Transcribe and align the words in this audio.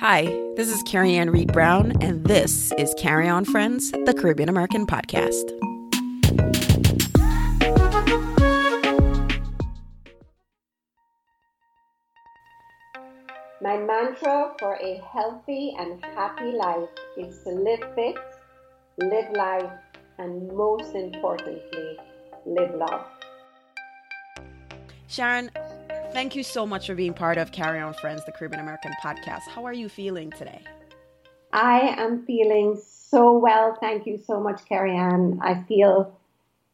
Hi, 0.00 0.22
this 0.56 0.70
is 0.70 0.82
Carrie 0.84 1.16
Ann 1.16 1.28
Reed 1.28 1.52
Brown, 1.52 1.92
and 2.02 2.24
this 2.24 2.72
is 2.78 2.94
Carry 2.96 3.28
On 3.28 3.44
Friends, 3.44 3.90
the 3.90 4.14
Caribbean 4.14 4.48
American 4.48 4.86
podcast. 4.86 5.50
My 13.60 13.76
mantra 13.76 14.54
for 14.58 14.78
a 14.80 15.02
healthy 15.12 15.76
and 15.78 16.02
happy 16.02 16.52
life 16.52 16.88
is 17.18 17.42
to 17.44 17.50
live 17.50 17.80
fit, 17.94 18.16
live 18.96 19.30
life, 19.32 19.70
and 20.16 20.50
most 20.50 20.94
importantly, 20.94 21.98
live 22.46 22.74
love. 22.74 23.06
Sharon, 25.08 25.50
thank 26.12 26.34
you 26.34 26.42
so 26.42 26.66
much 26.66 26.86
for 26.86 26.94
being 26.94 27.14
part 27.14 27.38
of 27.38 27.52
Carry 27.52 27.80
On 27.80 27.94
Friends, 27.94 28.24
the 28.24 28.32
Caribbean 28.32 28.60
American 28.60 28.92
podcast. 29.02 29.42
How 29.48 29.64
are 29.64 29.72
you 29.72 29.88
feeling 29.88 30.30
today? 30.32 30.60
I 31.52 31.94
am 31.98 32.24
feeling 32.26 32.80
so 32.84 33.38
well. 33.38 33.76
Thank 33.80 34.06
you 34.06 34.18
so 34.18 34.40
much, 34.40 34.64
Carrie 34.68 34.96
Ann. 34.96 35.38
I 35.42 35.62
feel 35.64 36.16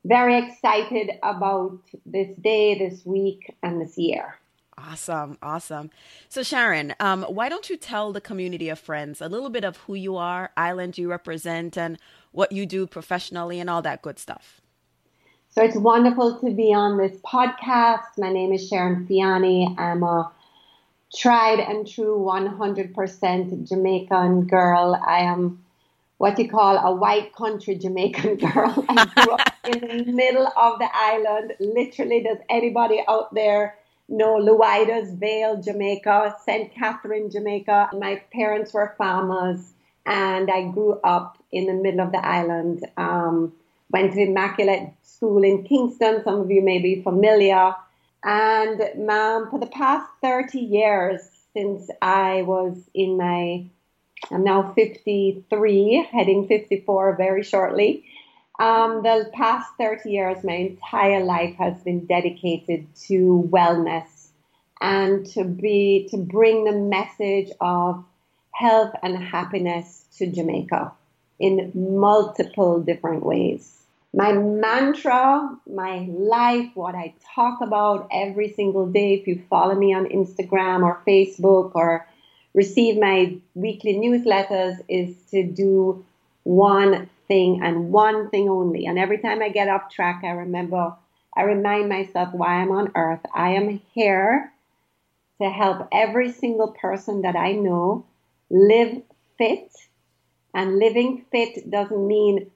very 0.05 0.39
excited 0.39 1.11
about 1.23 1.79
this 2.05 2.29
day, 2.41 2.79
this 2.79 3.05
week, 3.05 3.55
and 3.63 3.81
this 3.81 3.97
year. 3.99 4.39
Awesome, 4.79 5.39
awesome. 5.43 5.91
So, 6.29 6.43
Sharon, 6.43 6.95
um, 7.01 7.23
why 7.25 7.49
don't 7.49 7.71
you 7.71 7.79
tell 7.79 8.13
the 8.13 8.21
community 8.21 8.69
of 8.69 8.79
friends 8.79 9.23
a 9.23 9.29
little 9.29 9.49
bit 9.49 9.65
of 9.65 9.79
who 9.79 9.95
you 9.95 10.17
are, 10.17 10.51
island 10.57 10.99
you 10.99 11.11
represent, 11.11 11.79
and 11.79 11.99
what 12.33 12.53
you 12.53 12.67
do 12.67 12.87
professionally, 12.87 13.59
and 13.59 13.71
all 13.71 13.81
that 13.83 14.03
good 14.03 14.19
stuff? 14.19 14.61
So 15.57 15.63
it's 15.65 15.75
wonderful 15.75 16.39
to 16.41 16.51
be 16.51 16.75
on 16.75 16.99
this 16.99 17.17
podcast. 17.23 18.19
My 18.19 18.31
name 18.31 18.53
is 18.53 18.69
Sharon 18.69 19.07
Fiani. 19.07 19.75
I'm 19.79 20.03
a 20.03 20.31
tried 21.17 21.61
and 21.61 21.89
true 21.89 22.19
100% 22.19 23.67
Jamaican 23.67 24.49
girl. 24.49 25.01
I 25.03 25.21
am 25.21 25.65
what 26.19 26.39
you 26.39 26.51
call 26.51 26.77
a 26.77 26.95
white 26.95 27.35
country 27.35 27.77
Jamaican 27.77 28.37
girl. 28.53 28.85
I 28.87 29.07
grew 29.07 29.33
up 29.33 29.55
in 29.67 30.05
the 30.05 30.13
middle 30.13 30.47
of 30.47 30.79
the 30.79 30.91
island. 30.93 31.55
Literally, 31.59 32.23
does 32.23 32.37
anybody 32.51 33.03
out 33.09 33.33
there 33.33 33.79
know 34.11 34.37
Lluidas, 34.37 35.17
Vale, 35.17 35.63
Jamaica, 35.63 36.37
St. 36.45 36.71
Catherine, 36.75 37.31
Jamaica? 37.31 37.93
My 37.99 38.17
parents 38.31 38.75
were 38.75 38.95
farmers, 38.99 39.73
and 40.05 40.51
I 40.51 40.69
grew 40.69 41.01
up 41.03 41.39
in 41.51 41.65
the 41.65 41.73
middle 41.73 42.03
of 42.03 42.13
the 42.13 42.23
island. 42.23 42.87
Um, 42.99 43.55
went 43.91 44.13
to 44.15 44.21
Immaculate 44.21 44.91
School 45.03 45.45
in 45.45 45.65
Kingston. 45.65 46.23
Some 46.25 46.41
of 46.41 46.51
you 46.51 46.63
may 46.63 46.79
be 46.79 47.03
familiar. 47.03 47.75
And 48.25 48.81
ma'am, 48.97 49.49
for 49.51 49.61
the 49.61 49.67
past 49.67 50.09
30 50.23 50.59
years, 50.59 51.21
since 51.55 51.89
I 52.03 52.43
was 52.43 52.77
in 52.93 53.17
my, 53.17 53.67
I'm 54.31 54.45
now 54.45 54.73
53, 54.75 56.09
heading 56.11 56.49
54 56.49 57.17
very 57.17 57.43
shortly. 57.43 58.05
Um, 58.59 59.03
the 59.03 59.31
past 59.33 59.71
30 59.79 60.11
years, 60.11 60.43
my 60.43 60.55
entire 60.55 61.23
life 61.23 61.55
has 61.57 61.83
been 61.83 62.07
dedicated 62.07 62.87
to 63.07 63.49
wellness 63.53 64.29
and 64.81 65.27
to 65.27 65.45
be, 65.45 66.09
to 66.11 66.17
bring 66.17 66.65
the 66.65 66.73
message 66.73 67.51
of 67.61 68.05
health 68.51 68.95
and 69.03 69.23
happiness 69.23 70.05
to 70.17 70.27
Jamaica 70.27 70.93
in 71.39 71.71
multiple 71.75 72.81
different 72.81 73.25
ways 73.25 73.76
my 74.17 74.33
mantra, 74.33 75.59
my 75.71 76.07
life, 76.09 76.71
what 76.73 76.95
I 76.95 77.13
talk 77.35 77.61
about 77.61 78.09
every 78.11 78.51
single 78.55 78.87
day. 78.87 79.13
If 79.13 79.27
you 79.27 79.43
follow 79.51 79.75
me 79.75 79.93
on 79.93 80.07
Instagram 80.07 80.83
or 80.83 81.03
Facebook 81.07 81.73
or 81.75 82.09
receive 82.55 82.99
my 82.99 83.37
weekly 83.55 83.93
newsletters, 83.93 84.81
is 84.89 85.15
to 85.33 85.45
do 85.45 86.03
one 86.45 87.11
thing 87.29 87.61
and 87.63 87.93
one 87.93 88.31
thing 88.31 88.49
only. 88.49 88.87
And 88.87 88.99
every 88.99 89.19
time 89.19 89.43
I 89.43 89.51
get 89.51 89.69
off 89.69 89.93
track, 89.93 90.23
I 90.25 90.31
remember, 90.31 90.95
I 91.37 91.43
remind 91.43 91.91
myself 91.91 92.33
why 92.33 92.55
I'm 92.55 92.71
on 92.71 92.93
earth. 92.95 93.21
I 93.35 93.51
am 93.51 93.83
here 93.93 94.51
to 95.43 95.51
help 95.51 95.89
every 95.93 96.33
single 96.33 96.69
person 96.69 97.21
that 97.21 97.37
I 97.37 97.53
know 97.53 98.07
live 98.49 99.03
fit. 99.37 99.71
And 100.55 100.79
living 100.79 101.27
fit 101.31 101.71
doesn't 101.71 102.09
mean 102.09 102.51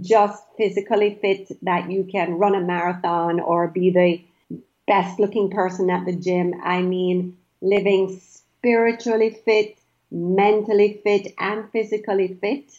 just 0.00 0.42
physically 0.56 1.18
fit 1.20 1.50
that 1.62 1.90
you 1.90 2.04
can 2.04 2.38
run 2.38 2.54
a 2.54 2.60
marathon 2.60 3.40
or 3.40 3.68
be 3.68 3.90
the 3.90 4.58
best 4.86 5.18
looking 5.18 5.50
person 5.50 5.90
at 5.90 6.04
the 6.06 6.14
gym. 6.14 6.54
I 6.62 6.82
mean, 6.82 7.36
living 7.60 8.20
spiritually 8.20 9.30
fit, 9.44 9.78
mentally 10.10 11.00
fit, 11.04 11.34
and 11.38 11.70
physically 11.70 12.38
fit 12.40 12.72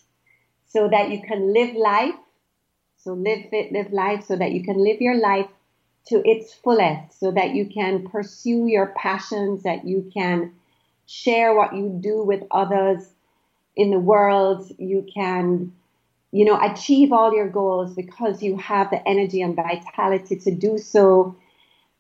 so 0.68 0.90
that 0.90 1.10
you 1.12 1.22
can 1.22 1.54
live 1.54 1.76
life. 1.76 2.16
So, 2.98 3.14
live 3.14 3.50
fit, 3.50 3.72
live 3.72 3.92
life 3.92 4.26
so 4.26 4.36
that 4.36 4.52
you 4.52 4.64
can 4.64 4.78
live 4.78 5.02
your 5.02 5.20
life 5.20 5.50
to 6.08 6.22
its 6.28 6.54
fullest, 6.54 7.20
so 7.20 7.32
that 7.32 7.54
you 7.54 7.66
can 7.66 8.08
pursue 8.08 8.68
your 8.68 8.88
passions, 8.98 9.64
that 9.64 9.86
you 9.86 10.10
can 10.14 10.54
share 11.06 11.56
what 11.56 11.76
you 11.76 11.98
do 12.02 12.24
with 12.24 12.44
others 12.52 13.10
in 13.76 13.92
the 13.92 14.00
world. 14.00 14.70
You 14.78 15.06
can 15.14 15.74
you 16.34 16.46
know, 16.46 16.60
achieve 16.60 17.14
all 17.14 17.32
your 17.32 17.48
goals 17.48 17.94
because 17.94 18.42
you 18.42 18.58
have 18.58 18.90
the 18.90 19.08
energy 19.08 19.40
and 19.44 19.56
vitality 19.56 20.36
to 20.36 20.50
do 20.50 20.80
so. 20.80 21.38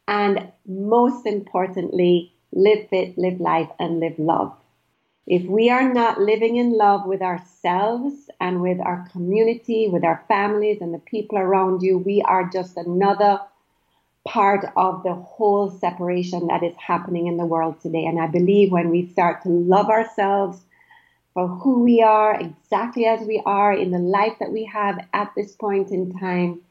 And 0.07 0.51
most 0.67 1.27
importantly, 1.27 2.33
live 2.51 2.89
fit, 2.89 3.15
live 3.15 3.39
life, 3.39 3.69
and 3.79 3.99
live 3.99 4.17
love. 4.17 4.51
If 5.27 5.43
we 5.45 5.69
are 5.69 5.93
not 5.93 6.19
living 6.19 6.55
in 6.55 6.75
love 6.75 7.05
with 7.05 7.21
ourselves 7.21 8.15
and 8.41 8.59
with 8.59 8.79
our 8.81 9.07
community, 9.11 9.87
with 9.87 10.03
our 10.03 10.25
families 10.27 10.81
and 10.81 10.95
the 10.95 10.99
people 10.99 11.37
around 11.37 11.83
you, 11.83 11.99
we 11.99 12.23
are 12.23 12.49
just 12.49 12.75
another 12.75 13.39
part 14.27 14.65
of 14.75 15.03
the 15.03 15.13
whole 15.13 15.69
separation 15.69 16.47
that 16.47 16.63
is 16.63 16.73
happening 16.75 17.27
in 17.27 17.37
the 17.37 17.45
world 17.45 17.79
today. 17.81 18.05
And 18.05 18.19
I 18.19 18.25
believe 18.25 18.71
when 18.71 18.89
we 18.89 19.07
start 19.09 19.43
to 19.43 19.49
love 19.49 19.89
ourselves, 19.89 20.59
for 21.33 21.47
who 21.47 21.83
we 21.83 22.01
are, 22.01 22.39
exactly 22.39 23.05
as 23.05 23.25
we 23.25 23.41
are 23.45 23.73
in 23.73 23.91
the 23.91 23.99
life 23.99 24.33
that 24.39 24.51
we 24.51 24.65
have 24.65 24.99
at 25.13 25.31
this 25.35 25.53
point 25.53 25.89
in 25.91 26.17
time, 26.19 26.61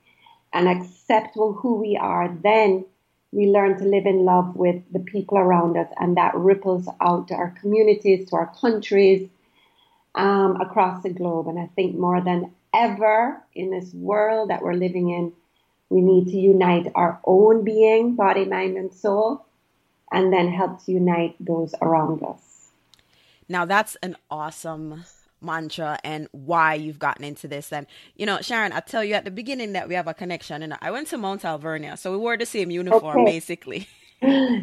and 0.52 0.68
accept 0.68 1.34
who 1.34 1.76
we 1.76 1.96
are, 1.96 2.28
then 2.42 2.84
we 3.32 3.46
learn 3.46 3.78
to 3.78 3.84
live 3.84 4.06
in 4.06 4.24
love 4.24 4.54
with 4.54 4.82
the 4.92 5.00
people 5.00 5.38
around 5.38 5.76
us, 5.76 5.88
and 5.98 6.16
that 6.16 6.34
ripples 6.34 6.86
out 7.00 7.28
to 7.28 7.34
our 7.34 7.50
communities, 7.60 8.28
to 8.28 8.36
our 8.36 8.54
countries, 8.60 9.28
um, 10.14 10.60
across 10.60 11.02
the 11.02 11.10
globe. 11.10 11.48
And 11.48 11.58
I 11.58 11.68
think 11.74 11.96
more 11.96 12.20
than 12.20 12.52
ever 12.74 13.42
in 13.54 13.70
this 13.70 13.92
world 13.94 14.50
that 14.50 14.62
we're 14.62 14.74
living 14.74 15.08
in, 15.08 15.32
we 15.88 16.02
need 16.02 16.26
to 16.28 16.36
unite 16.36 16.92
our 16.94 17.20
own 17.24 17.64
being, 17.64 18.14
body, 18.14 18.44
mind, 18.44 18.76
and 18.76 18.92
soul, 18.92 19.44
and 20.10 20.32
then 20.32 20.48
help 20.48 20.84
to 20.84 20.92
unite 20.92 21.34
those 21.40 21.74
around 21.80 22.22
us. 22.22 22.51
Now 23.52 23.66
that's 23.66 23.96
an 24.02 24.16
awesome 24.30 25.04
mantra 25.42 25.98
and 26.04 26.26
why 26.32 26.74
you've 26.74 26.98
gotten 26.98 27.22
into 27.22 27.46
this. 27.46 27.70
And 27.70 27.86
you 28.16 28.24
know, 28.24 28.40
Sharon, 28.40 28.72
I 28.72 28.80
tell 28.80 29.04
you 29.04 29.14
at 29.14 29.26
the 29.26 29.30
beginning 29.30 29.74
that 29.74 29.88
we 29.88 29.94
have 29.94 30.08
a 30.08 30.14
connection. 30.14 30.62
And 30.62 30.74
I 30.80 30.90
went 30.90 31.08
to 31.08 31.18
Mount 31.18 31.44
Alvernia, 31.44 31.98
so 31.98 32.12
we 32.12 32.16
wore 32.16 32.38
the 32.38 32.46
same 32.46 32.70
uniform 32.70 33.20
okay. 33.20 33.24
basically. 33.24 33.88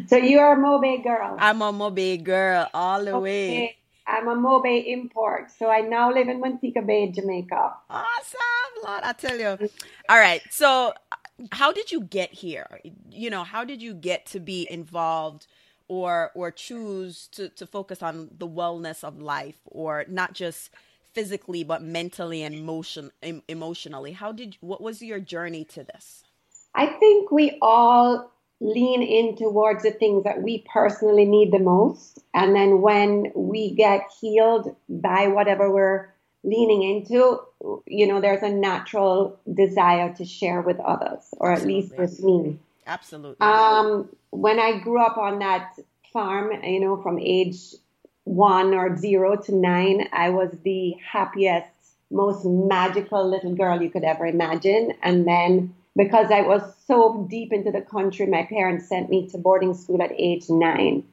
So 0.06 0.16
you 0.16 0.38
are 0.38 0.54
a 0.54 0.56
MoBay 0.56 1.04
girl. 1.04 1.36
I'm 1.38 1.60
a 1.60 1.70
MoBay 1.70 2.24
girl 2.24 2.66
all 2.72 3.04
the 3.04 3.12
okay. 3.16 3.20
way. 3.20 3.76
I'm 4.06 4.26
a 4.26 4.34
MoBay 4.34 4.86
import, 4.86 5.50
so 5.50 5.68
I 5.68 5.82
now 5.82 6.10
live 6.10 6.28
in 6.28 6.40
Montego 6.40 6.80
Bay, 6.80 7.12
Jamaica. 7.12 7.74
Awesome, 7.90 8.72
Lord, 8.82 9.02
I 9.02 9.12
tell 9.12 9.38
you. 9.38 9.68
All 10.08 10.18
right, 10.18 10.40
so 10.48 10.94
how 11.52 11.72
did 11.72 11.92
you 11.92 12.00
get 12.00 12.32
here? 12.32 12.80
You 13.10 13.28
know, 13.28 13.44
how 13.44 13.66
did 13.66 13.82
you 13.82 13.92
get 13.92 14.24
to 14.32 14.40
be 14.40 14.66
involved? 14.70 15.46
Or 15.90 16.30
or 16.36 16.52
choose 16.52 17.26
to 17.32 17.48
to 17.48 17.66
focus 17.66 18.00
on 18.00 18.30
the 18.38 18.46
wellness 18.46 19.02
of 19.02 19.20
life 19.20 19.58
or 19.66 20.04
not 20.08 20.32
just 20.34 20.70
physically 21.12 21.64
but 21.64 21.82
mentally 21.82 22.44
and 22.44 22.54
emotion 22.54 23.10
em, 23.24 23.42
emotionally. 23.48 24.12
How 24.12 24.30
did 24.30 24.56
what 24.60 24.80
was 24.80 25.02
your 25.02 25.18
journey 25.18 25.64
to 25.64 25.82
this? 25.82 26.22
I 26.76 26.86
think 26.86 27.32
we 27.32 27.58
all 27.60 28.30
lean 28.60 29.02
in 29.02 29.36
towards 29.36 29.82
the 29.82 29.90
things 29.90 30.22
that 30.22 30.40
we 30.40 30.64
personally 30.72 31.24
need 31.24 31.52
the 31.52 31.58
most. 31.58 32.20
And 32.34 32.54
then 32.54 32.80
when 32.82 33.32
we 33.34 33.74
get 33.74 34.02
healed 34.20 34.76
by 34.88 35.26
whatever 35.26 35.72
we're 35.72 36.14
leaning 36.44 36.82
into 36.82 37.40
you 37.86 38.06
know 38.06 38.18
there's 38.18 38.42
a 38.42 38.48
natural 38.48 39.38
desire 39.52 40.14
to 40.14 40.24
share 40.24 40.62
with 40.62 40.80
others 40.80 41.22
or 41.32 41.52
at 41.52 41.66
least 41.66 41.98
with 41.98 42.18
me 42.22 42.58
Absolutely. 42.86 43.46
Um, 43.46 44.08
when 44.30 44.58
I 44.58 44.78
grew 44.78 45.00
up 45.00 45.16
on 45.16 45.38
that 45.40 45.78
farm, 46.12 46.52
you 46.62 46.80
know, 46.80 47.00
from 47.02 47.18
age 47.18 47.74
one 48.24 48.74
or 48.74 48.96
zero 48.96 49.36
to 49.36 49.54
nine, 49.54 50.08
I 50.12 50.30
was 50.30 50.50
the 50.64 50.94
happiest, 51.04 51.68
most 52.10 52.44
magical 52.44 53.28
little 53.28 53.54
girl 53.54 53.80
you 53.80 53.90
could 53.90 54.04
ever 54.04 54.26
imagine. 54.26 54.92
And 55.02 55.26
then 55.26 55.74
because 55.96 56.30
I 56.30 56.42
was 56.42 56.62
so 56.86 57.26
deep 57.28 57.52
into 57.52 57.70
the 57.70 57.80
country, 57.80 58.26
my 58.26 58.44
parents 58.44 58.88
sent 58.88 59.10
me 59.10 59.28
to 59.28 59.38
boarding 59.38 59.74
school 59.74 60.02
at 60.02 60.12
age 60.16 60.48
nine. 60.48 61.04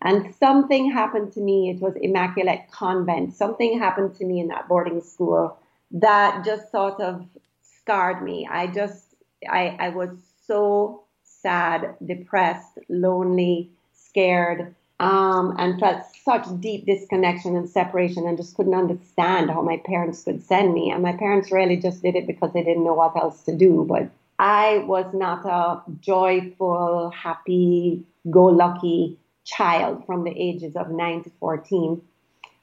And 0.00 0.32
something 0.36 0.90
happened 0.90 1.32
to 1.32 1.40
me. 1.40 1.70
It 1.70 1.80
was 1.80 1.96
Immaculate 1.96 2.70
Convent. 2.70 3.34
Something 3.34 3.78
happened 3.78 4.14
to 4.16 4.24
me 4.24 4.38
in 4.40 4.48
that 4.48 4.68
boarding 4.68 5.00
school 5.00 5.58
that 5.90 6.44
just 6.44 6.70
sort 6.70 7.00
of 7.00 7.26
scarred 7.62 8.22
me. 8.22 8.48
I 8.50 8.68
just, 8.68 9.16
I, 9.50 9.76
I 9.80 9.88
was 9.88 10.10
so 10.46 11.02
sad, 11.42 11.94
depressed, 12.04 12.78
lonely, 12.88 13.70
scared, 13.92 14.74
um, 15.00 15.54
and 15.58 15.78
felt 15.78 16.02
such 16.24 16.46
deep 16.60 16.86
disconnection 16.86 17.56
and 17.56 17.68
separation 17.68 18.26
and 18.26 18.36
just 18.36 18.56
couldn't 18.56 18.74
understand 18.74 19.50
how 19.50 19.62
my 19.62 19.76
parents 19.84 20.24
could 20.24 20.42
send 20.42 20.74
me. 20.74 20.90
And 20.90 21.02
my 21.02 21.12
parents 21.12 21.52
really 21.52 21.76
just 21.76 22.02
did 22.02 22.16
it 22.16 22.26
because 22.26 22.52
they 22.52 22.62
didn't 22.62 22.84
know 22.84 22.94
what 22.94 23.16
else 23.16 23.42
to 23.44 23.56
do. 23.56 23.86
But 23.88 24.10
I 24.38 24.78
was 24.78 25.06
not 25.14 25.44
a 25.46 25.82
joyful, 26.00 27.10
happy, 27.10 28.04
go 28.30 28.44
lucky 28.44 29.18
child 29.44 30.04
from 30.04 30.24
the 30.24 30.30
ages 30.36 30.76
of 30.76 30.90
9 30.90 31.24
to 31.24 31.30
14. 31.40 32.02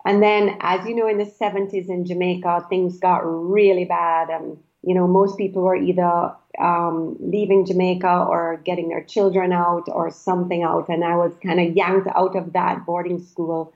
And 0.05 0.21
then, 0.21 0.57
as 0.59 0.85
you 0.87 0.95
know, 0.95 1.07
in 1.07 1.17
the 1.17 1.25
70s 1.25 1.89
in 1.89 2.05
Jamaica, 2.05 2.67
things 2.69 2.99
got 2.99 3.19
really 3.19 3.85
bad. 3.85 4.29
And, 4.29 4.57
you 4.85 4.93
know, 4.93 5.07
most 5.07 5.37
people 5.37 5.63
were 5.63 5.75
either 5.75 6.31
um, 6.59 7.17
leaving 7.19 7.65
Jamaica 7.65 8.27
or 8.29 8.61
getting 8.63 8.89
their 8.89 9.03
children 9.03 9.51
out 9.51 9.85
or 9.87 10.11
something 10.11 10.63
out. 10.63 10.87
And 10.89 11.03
I 11.03 11.15
was 11.15 11.33
kind 11.43 11.59
of 11.59 11.75
yanked 11.75 12.07
out 12.15 12.35
of 12.35 12.53
that 12.53 12.85
boarding 12.85 13.21
school 13.23 13.73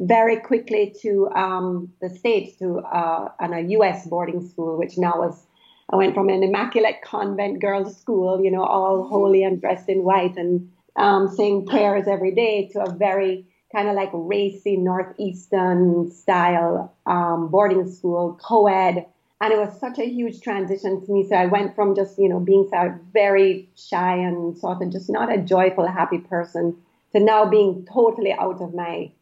very 0.00 0.36
quickly 0.36 0.94
to 1.02 1.28
um, 1.30 1.92
the 2.00 2.10
States, 2.10 2.58
to 2.58 2.78
uh, 2.78 3.28
an, 3.40 3.52
a 3.52 3.60
U.S. 3.78 4.06
boarding 4.06 4.46
school, 4.48 4.76
which 4.76 4.98
now 4.98 5.18
was, 5.18 5.46
I 5.90 5.96
went 5.96 6.14
from 6.14 6.28
an 6.28 6.42
immaculate 6.42 7.02
convent 7.02 7.60
girls' 7.60 7.96
school, 7.96 8.42
you 8.42 8.50
know, 8.50 8.64
all 8.64 9.08
holy 9.08 9.42
and 9.44 9.60
dressed 9.60 9.88
in 9.88 10.02
white 10.02 10.36
and 10.36 10.70
um, 10.96 11.28
saying 11.28 11.66
prayers 11.66 12.06
every 12.08 12.34
day 12.34 12.68
to 12.72 12.82
a 12.82 12.92
very 12.92 13.46
kind 13.72 13.88
of 13.88 13.94
like 13.94 14.10
racy 14.12 14.76
northeastern 14.76 16.10
style 16.10 16.92
um, 17.06 17.48
boarding 17.48 17.90
school, 17.90 18.38
co-ed. 18.42 19.06
And 19.40 19.52
it 19.52 19.58
was 19.58 19.78
such 19.78 19.98
a 19.98 20.04
huge 20.04 20.40
transition 20.40 21.04
to 21.04 21.12
me. 21.12 21.26
So 21.28 21.36
I 21.36 21.46
went 21.46 21.76
from 21.76 21.94
just, 21.94 22.18
you 22.18 22.28
know, 22.28 22.40
being 22.40 22.68
very 23.12 23.68
shy 23.76 24.16
and 24.16 24.58
sort 24.58 24.82
of 24.82 24.90
just 24.90 25.08
not 25.08 25.32
a 25.32 25.38
joyful, 25.38 25.86
happy 25.86 26.18
person 26.18 26.76
to 27.12 27.20
now 27.20 27.48
being 27.48 27.86
totally 27.90 28.32
out 28.32 28.60
of 28.60 28.74
my 28.74 29.12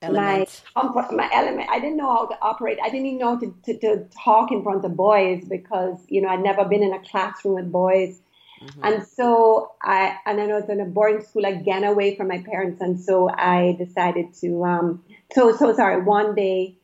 element. 0.00 0.62
my 0.74 0.80
comfort, 0.80 1.14
my 1.14 1.28
element. 1.32 1.68
I 1.70 1.80
didn't 1.80 1.96
know 1.96 2.12
how 2.12 2.26
to 2.26 2.38
operate. 2.40 2.78
I 2.82 2.88
didn't 2.88 3.06
even 3.06 3.18
know 3.18 3.38
to, 3.40 3.54
to, 3.64 3.78
to 3.80 4.04
talk 4.24 4.52
in 4.52 4.62
front 4.62 4.84
of 4.84 4.96
boys 4.96 5.44
because, 5.44 5.98
you 6.08 6.20
know, 6.20 6.28
I'd 6.28 6.42
never 6.42 6.64
been 6.64 6.82
in 6.82 6.92
a 6.92 7.00
classroom 7.00 7.56
with 7.56 7.72
boys. 7.72 8.20
Mm-hmm. 8.62 8.84
And 8.84 9.06
so 9.06 9.72
I, 9.82 10.16
and 10.26 10.38
then 10.38 10.50
I 10.50 10.54
was 10.54 10.68
in 10.68 10.80
a 10.80 10.84
boarding 10.84 11.24
school 11.24 11.44
again 11.44 11.84
away 11.84 12.16
from 12.16 12.28
my 12.28 12.38
parents. 12.38 12.80
And 12.80 13.00
so 13.00 13.28
I 13.28 13.76
decided 13.78 14.34
to, 14.40 14.64
um, 14.64 15.04
so, 15.32 15.54
so 15.56 15.74
sorry. 15.74 16.00
One 16.02 16.34
day 16.34 16.76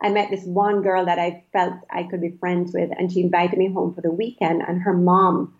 I 0.00 0.10
met 0.10 0.30
this 0.30 0.44
one 0.44 0.82
girl 0.82 1.04
that 1.06 1.18
I 1.18 1.44
felt 1.52 1.74
I 1.90 2.04
could 2.04 2.20
be 2.20 2.36
friends 2.38 2.72
with 2.72 2.90
and 2.96 3.10
she 3.12 3.20
invited 3.22 3.58
me 3.58 3.72
home 3.72 3.94
for 3.94 4.00
the 4.00 4.10
weekend 4.10 4.62
and 4.66 4.82
her 4.82 4.94
mom 4.94 5.54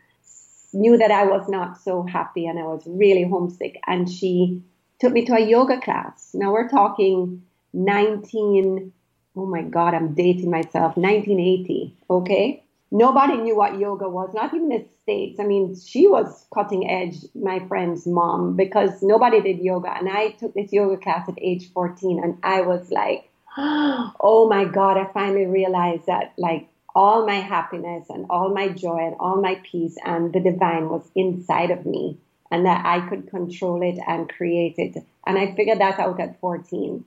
knew 0.73 0.97
that 0.99 1.11
I 1.11 1.25
was 1.25 1.49
not 1.49 1.81
so 1.81 2.03
happy 2.03 2.47
and 2.47 2.59
I 2.59 2.63
was 2.63 2.83
really 2.87 3.25
homesick. 3.25 3.81
And 3.87 4.09
she 4.09 4.63
took 5.01 5.13
me 5.13 5.25
to 5.27 5.35
a 5.35 5.41
yoga 5.41 5.81
class. 5.81 6.31
Now 6.35 6.53
we're 6.53 6.69
talking 6.69 7.43
19, 7.73 8.93
oh 9.37 9.47
my 9.47 9.63
God, 9.63 9.95
I'm 9.95 10.15
dating 10.15 10.51
myself, 10.51 10.97
1980. 10.97 11.97
Okay. 12.11 12.63
Nobody 12.91 13.37
knew 13.37 13.55
what 13.55 13.79
yoga 13.79 14.09
was, 14.09 14.33
not 14.33 14.55
even 14.55 14.71
the 14.71 14.85
States. 15.03 15.39
I 15.39 15.45
mean, 15.45 15.77
she 15.79 16.07
was 16.07 16.47
cutting 16.55 16.89
edge, 16.89 17.17
my 17.35 17.59
friend's 17.69 18.07
mom, 18.07 18.57
because 18.57 19.03
nobody 19.03 19.43
did 19.43 19.59
yoga. 19.59 19.95
And 19.95 20.09
I 20.09 20.31
took 20.31 20.55
this 20.55 20.73
yoga 20.73 20.97
class 20.97 21.29
at 21.29 21.35
age 21.39 21.71
14 21.73 22.23
and 22.23 22.39
I 22.43 22.63
was 22.63 22.91
like, 22.91 23.28
oh 24.21 24.47
my 24.49 24.65
God, 24.65 24.97
I 24.97 25.13
finally 25.13 25.47
realized 25.47 26.07
that 26.07 26.33
like 26.39 26.69
all 26.95 27.27
my 27.27 27.41
happiness 27.41 28.07
and 28.09 28.27
all 28.31 28.51
my 28.55 28.69
joy 28.69 28.99
and 28.99 29.17
all 29.19 29.41
my 29.41 29.61
peace 29.65 29.97
and 30.05 30.33
the 30.33 30.39
divine 30.39 30.89
was 30.89 31.11
inside 31.17 31.73
of 31.73 31.85
me 31.85 32.17
and 32.53 32.65
that 32.67 32.87
I 32.87 33.09
could 33.09 33.29
control 33.29 33.83
it 33.83 33.99
and 34.07 34.29
create 34.29 34.77
it. 34.79 35.03
And 35.27 35.37
I 35.37 35.57
figured 35.57 35.81
that 35.81 35.99
out 35.99 36.21
at 36.21 36.39
14. 36.41 37.05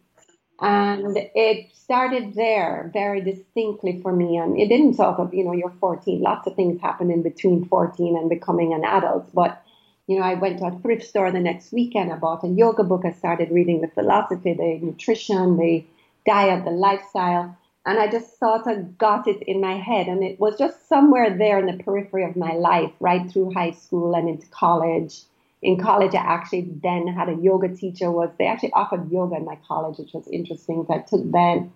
And 0.59 1.17
it 1.33 1.73
started 1.73 2.35
there 2.35 2.91
very 2.93 3.21
distinctly 3.21 4.01
for 4.01 4.11
me. 4.11 4.35
And 4.35 4.59
it 4.59 4.67
didn't 4.67 4.95
sort 4.95 5.19
of, 5.19 5.33
you 5.33 5.45
know, 5.45 5.53
you're 5.53 5.73
14. 5.79 6.21
Lots 6.21 6.47
of 6.47 6.55
things 6.55 6.81
happen 6.81 7.09
in 7.09 7.23
between 7.23 7.65
14 7.65 8.17
and 8.17 8.29
becoming 8.29 8.73
an 8.73 8.83
adult. 8.83 9.33
But, 9.33 9.63
you 10.05 10.19
know, 10.19 10.25
I 10.25 10.33
went 10.33 10.59
to 10.59 10.65
a 10.65 10.79
thrift 10.79 11.03
store 11.03 11.31
the 11.31 11.39
next 11.39 11.71
weekend. 11.71 12.11
I 12.11 12.17
bought 12.17 12.43
a 12.43 12.49
yoga 12.49 12.83
book. 12.83 13.03
I 13.05 13.13
started 13.13 13.51
reading 13.51 13.79
the 13.79 13.87
philosophy, 13.87 14.53
the 14.53 14.85
nutrition, 14.85 15.57
the 15.57 15.85
diet, 16.25 16.65
the 16.65 16.71
lifestyle. 16.71 17.57
And 17.85 17.97
I 17.97 18.07
just 18.09 18.39
sort 18.39 18.67
of 18.67 18.97
got 18.97 19.27
it 19.27 19.41
in 19.43 19.59
my 19.59 19.77
head. 19.77 20.07
And 20.07 20.23
it 20.23 20.39
was 20.39 20.57
just 20.57 20.87
somewhere 20.87 21.35
there 21.35 21.57
in 21.59 21.65
the 21.65 21.83
periphery 21.83 22.23
of 22.23 22.35
my 22.35 22.53
life, 22.53 22.91
right 22.99 23.29
through 23.31 23.53
high 23.53 23.71
school 23.71 24.13
and 24.13 24.29
into 24.29 24.47
college 24.47 25.21
in 25.61 25.79
college, 25.79 26.15
I 26.15 26.19
actually 26.19 26.69
then 26.81 27.07
had 27.07 27.29
a 27.29 27.35
yoga 27.35 27.69
teacher. 27.69 28.11
Was 28.11 28.31
they 28.37 28.47
actually 28.47 28.73
offered 28.73 29.11
yoga 29.11 29.35
in 29.35 29.45
my 29.45 29.57
college, 29.67 29.99
which 29.99 30.13
was 30.13 30.27
interesting. 30.27 30.85
So 30.87 30.95
I 30.95 30.99
took 30.99 31.31
then, 31.31 31.71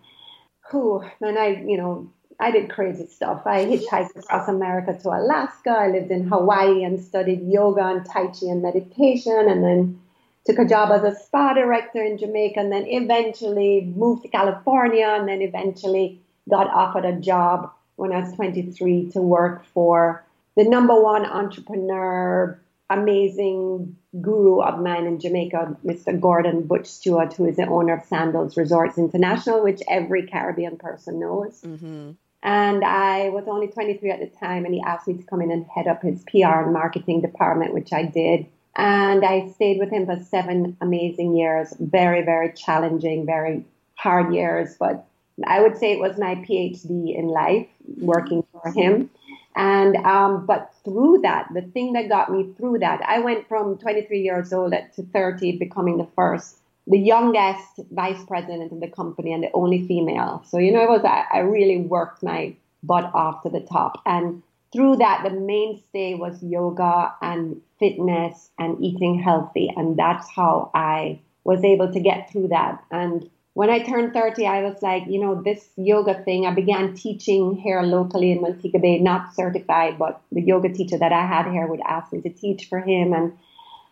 who 0.71 1.03
and 1.21 1.38
I, 1.38 1.50
you 1.50 1.77
know, 1.77 2.09
I 2.39 2.51
did 2.51 2.69
crazy 2.69 3.07
stuff. 3.07 3.44
I 3.45 3.65
hitchhiked 3.65 4.15
across 4.15 4.48
America 4.48 4.98
to 5.03 5.09
Alaska. 5.09 5.69
I 5.69 5.88
lived 5.89 6.12
in 6.12 6.27
Hawaii 6.27 6.83
and 6.83 7.00
studied 7.00 7.48
yoga 7.48 7.86
and 7.86 8.06
Tai 8.06 8.27
Chi 8.27 8.48
and 8.48 8.63
meditation, 8.63 9.45
and 9.48 9.63
then 9.63 10.01
took 10.45 10.59
a 10.59 10.65
job 10.65 10.92
as 10.92 11.03
a 11.03 11.18
spa 11.19 11.53
director 11.53 12.01
in 12.03 12.18
Jamaica, 12.18 12.59
and 12.59 12.71
then 12.71 12.86
eventually 12.88 13.92
moved 13.95 14.24
to 14.24 14.30
California, 14.30 15.07
and 15.07 15.27
then 15.27 15.42
eventually 15.42 16.21
got 16.50 16.68
offered 16.68 17.06
a 17.06 17.19
job 17.19 17.71
when 17.95 18.12
I 18.12 18.19
was 18.19 18.33
23 18.33 19.12
to 19.12 19.21
work 19.21 19.65
for 19.74 20.24
the 20.56 20.63
number 20.63 21.00
one 21.01 21.25
entrepreneur 21.25 22.59
amazing 22.89 23.95
guru 24.21 24.62
of 24.62 24.80
mine 24.80 25.06
in 25.06 25.19
Jamaica, 25.19 25.77
Mr. 25.83 26.19
Gordon 26.19 26.68
Butch 26.68 26.88
Stewart, 26.88 27.33
who 27.33 27.45
is 27.45 27.57
the 27.57 27.65
owner 27.65 27.98
of 27.98 28.06
Sandals 28.06 28.56
Resorts 28.57 28.98
International, 28.98 29.63
which 29.63 29.81
every 29.89 30.27
Caribbean 30.27 30.77
person 30.77 31.19
knows. 31.19 31.62
Mm-hmm. 31.62 32.12
And 32.44 32.83
I 32.83 33.30
was 33.30 33.45
only 33.48 33.68
23 33.68 34.12
at 34.12 34.19
the 34.19 34.27
time, 34.27 34.65
and 34.65 34.74
he 34.74 34.81
asked 34.81 35.07
me 35.07 35.15
to 35.15 35.24
come 35.24 35.41
in 35.41 35.51
and 35.51 35.65
head 35.65 35.88
up 35.88 36.03
his 36.03 36.24
PR 36.30 36.62
and 36.62 36.74
marketing 36.74 37.21
department, 37.21 37.74
which 37.74 37.91
I 37.91 38.03
did. 38.03 38.45
And 38.75 39.24
I 39.24 39.48
stayed 39.50 39.80
with 39.80 39.89
him 39.89 40.06
for 40.06 40.19
seven 40.19 40.75
amazing 40.81 41.36
years, 41.36 41.74
very, 41.80 42.24
very 42.24 42.51
challenging, 42.51 43.25
very 43.25 43.63
hard 43.95 44.33
years. 44.33 44.75
But 44.77 45.06
I 45.45 45.62
would 45.62 45.77
say 45.77 45.91
it 45.91 46.00
was 46.00 46.17
my 46.17 46.36
PhD 46.36 47.17
in 47.17 47.27
life 47.27 47.67
working 47.98 48.44
for 48.51 48.72
him. 48.72 49.10
And 49.55 49.96
um, 49.98 50.46
but 50.46 50.74
through 50.84 51.20
that, 51.24 51.48
the 51.53 51.62
thing 51.62 51.94
that 51.94 52.10
got 52.10 52.29
me 52.32 52.51
through 52.58 52.79
that, 52.79 53.01
I 53.08 53.20
went 53.20 53.48
from 53.48 53.77
23 53.77 54.20
years 54.20 54.51
old 54.51 54.74
at 54.74 54.94
to 54.96 55.03
30, 55.03 55.58
becoming 55.58 55.98
the 55.98 56.08
first, 56.13 56.58
the 56.88 56.98
youngest 56.98 57.79
vice 57.91 58.24
president 58.25 58.74
of 58.74 58.82
the 58.82 58.89
company 58.89 59.32
and 59.32 59.44
the 59.44 59.51
only 59.53 59.88
female. 59.88 60.44
So 60.46 60.58
you 60.58 60.74
know, 60.74 60.84
it 60.84 60.89
was 60.89 61.05
I, 61.05 61.24
I 61.32 61.39
really 61.39 61.77
worked 61.77 62.22
my 62.22 62.53
butt 62.84 63.10
off 63.13 63.44
to 63.44 63.50
the 63.50 63.62
top. 63.62 64.01
And 64.05 64.44
through 64.74 64.98
that, 64.98 65.24
the 65.24 65.29
mainstay 65.29 66.15
was 66.15 66.44
yoga 66.44 67.13
and 67.22 67.62
fitness 67.79 68.50
and 68.58 68.84
eating 68.84 69.20
healthy, 69.20 69.72
and 69.75 69.98
that's 69.98 70.29
how 70.29 70.72
I 70.74 71.20
was 71.44 71.63
able 71.63 71.91
to 71.91 72.00
get 72.00 72.32
through 72.32 72.50
that. 72.50 72.84
And 72.91 73.29
when 73.53 73.70
I 73.70 73.79
turned 73.79 74.13
30, 74.13 74.46
I 74.46 74.63
was 74.63 74.82
like, 74.82 75.03
you 75.08 75.20
know, 75.20 75.41
this 75.41 75.65
yoga 75.77 76.22
thing, 76.24 76.46
I 76.46 76.53
began 76.53 76.94
teaching 76.94 77.55
here 77.55 77.82
locally 77.82 78.32
in 78.32 78.41
Montego 78.41 78.79
Bay, 78.79 79.00
not 79.00 79.34
certified, 79.34 79.98
but 79.98 80.22
the 80.32 80.41
yoga 80.41 80.70
teacher 80.70 80.98
that 80.98 81.13
I 81.13 81.25
had 81.25 81.50
here 81.50 81.65
would 81.65 81.79
ask 81.88 82.12
me 82.12 82.22
to 82.22 82.29
teach 82.29 82.67
for 82.67 82.79
him. 82.79 83.13
And 83.13 83.38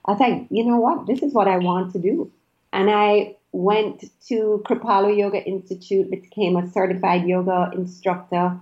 I 0.06 0.12
was 0.12 0.20
like, 0.20 0.48
you 0.50 0.66
know 0.66 0.78
what? 0.78 1.08
This 1.08 1.24
is 1.24 1.34
what 1.34 1.48
I 1.48 1.60
want 1.60 1.94
to 1.94 2.00
do. 2.00 2.30
And 2.74 2.90
I 2.90 3.38
went 3.54 4.02
to 4.28 4.63
Kripalu 4.66 5.18
Yoga 5.18 5.42
Institute, 5.42 6.12
became 6.12 6.58
a 6.58 6.70
certified 6.70 7.25
yoga 7.25 7.72
instructor. 7.74 8.60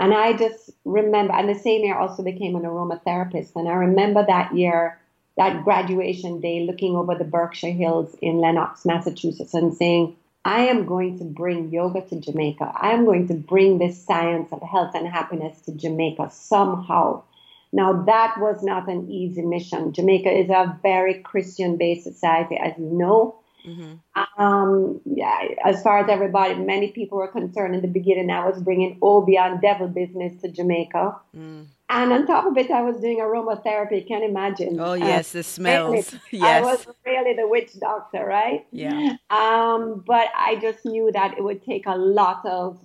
And 0.00 0.14
I 0.14 0.32
just 0.32 0.70
remember, 0.86 1.34
and 1.34 1.46
the 1.46 1.54
same 1.54 1.84
year 1.84 1.94
also 1.94 2.22
became 2.22 2.56
an 2.56 2.62
aromatherapist. 2.62 3.54
And 3.54 3.68
I 3.68 3.74
remember 3.74 4.24
that 4.26 4.56
year, 4.56 4.98
that 5.36 5.62
graduation 5.62 6.40
day, 6.40 6.64
looking 6.66 6.96
over 6.96 7.14
the 7.14 7.24
Berkshire 7.24 7.70
Hills 7.70 8.16
in 8.22 8.38
Lenox, 8.38 8.86
Massachusetts, 8.86 9.52
and 9.52 9.74
saying, 9.74 10.16
I 10.46 10.62
am 10.62 10.86
going 10.86 11.18
to 11.18 11.24
bring 11.24 11.70
yoga 11.70 12.00
to 12.06 12.18
Jamaica. 12.18 12.72
I 12.74 12.92
am 12.92 13.04
going 13.04 13.28
to 13.28 13.34
bring 13.34 13.76
this 13.76 14.02
science 14.02 14.50
of 14.52 14.62
health 14.62 14.94
and 14.94 15.06
happiness 15.06 15.60
to 15.66 15.72
Jamaica 15.72 16.30
somehow. 16.32 17.22
Now, 17.70 18.02
that 18.04 18.36
was 18.40 18.62
not 18.62 18.88
an 18.88 19.10
easy 19.10 19.42
mission. 19.42 19.92
Jamaica 19.92 20.30
is 20.30 20.48
a 20.48 20.78
very 20.82 21.20
Christian 21.20 21.76
based 21.76 22.04
society, 22.04 22.56
as 22.56 22.72
you 22.78 22.86
know. 22.86 23.39
Mm-hmm. 23.66 24.42
Um, 24.42 25.00
yeah, 25.04 25.48
as 25.64 25.82
far 25.82 25.98
as 25.98 26.08
everybody, 26.08 26.54
many 26.54 26.92
people 26.92 27.18
were 27.18 27.28
concerned 27.28 27.74
in 27.74 27.82
the 27.82 27.88
beginning, 27.88 28.30
I 28.30 28.46
was 28.46 28.62
bringing 28.62 28.98
obeah 29.02 29.42
and 29.42 29.60
devil 29.60 29.88
business 29.88 30.40
to 30.42 30.48
Jamaica. 30.48 31.16
Mm. 31.36 31.66
And 31.90 32.12
on 32.12 32.26
top 32.26 32.46
of 32.46 32.56
it, 32.56 32.70
I 32.70 32.82
was 32.82 33.00
doing 33.00 33.18
aromatherapy. 33.18 34.06
Can't 34.06 34.22
imagine? 34.22 34.78
Oh 34.78 34.94
yes, 34.94 35.34
uh, 35.34 35.38
the 35.38 35.42
smells. 35.42 36.14
yes, 36.30 36.42
I 36.42 36.60
was 36.60 36.86
really 37.04 37.34
the 37.34 37.48
witch 37.48 37.72
doctor, 37.80 38.24
right? 38.24 38.64
Yeah. 38.70 39.16
Um, 39.28 40.04
but 40.06 40.28
I 40.36 40.56
just 40.62 40.84
knew 40.86 41.10
that 41.12 41.36
it 41.36 41.42
would 41.42 41.64
take 41.64 41.86
a 41.86 41.96
lot 41.96 42.46
of 42.46 42.78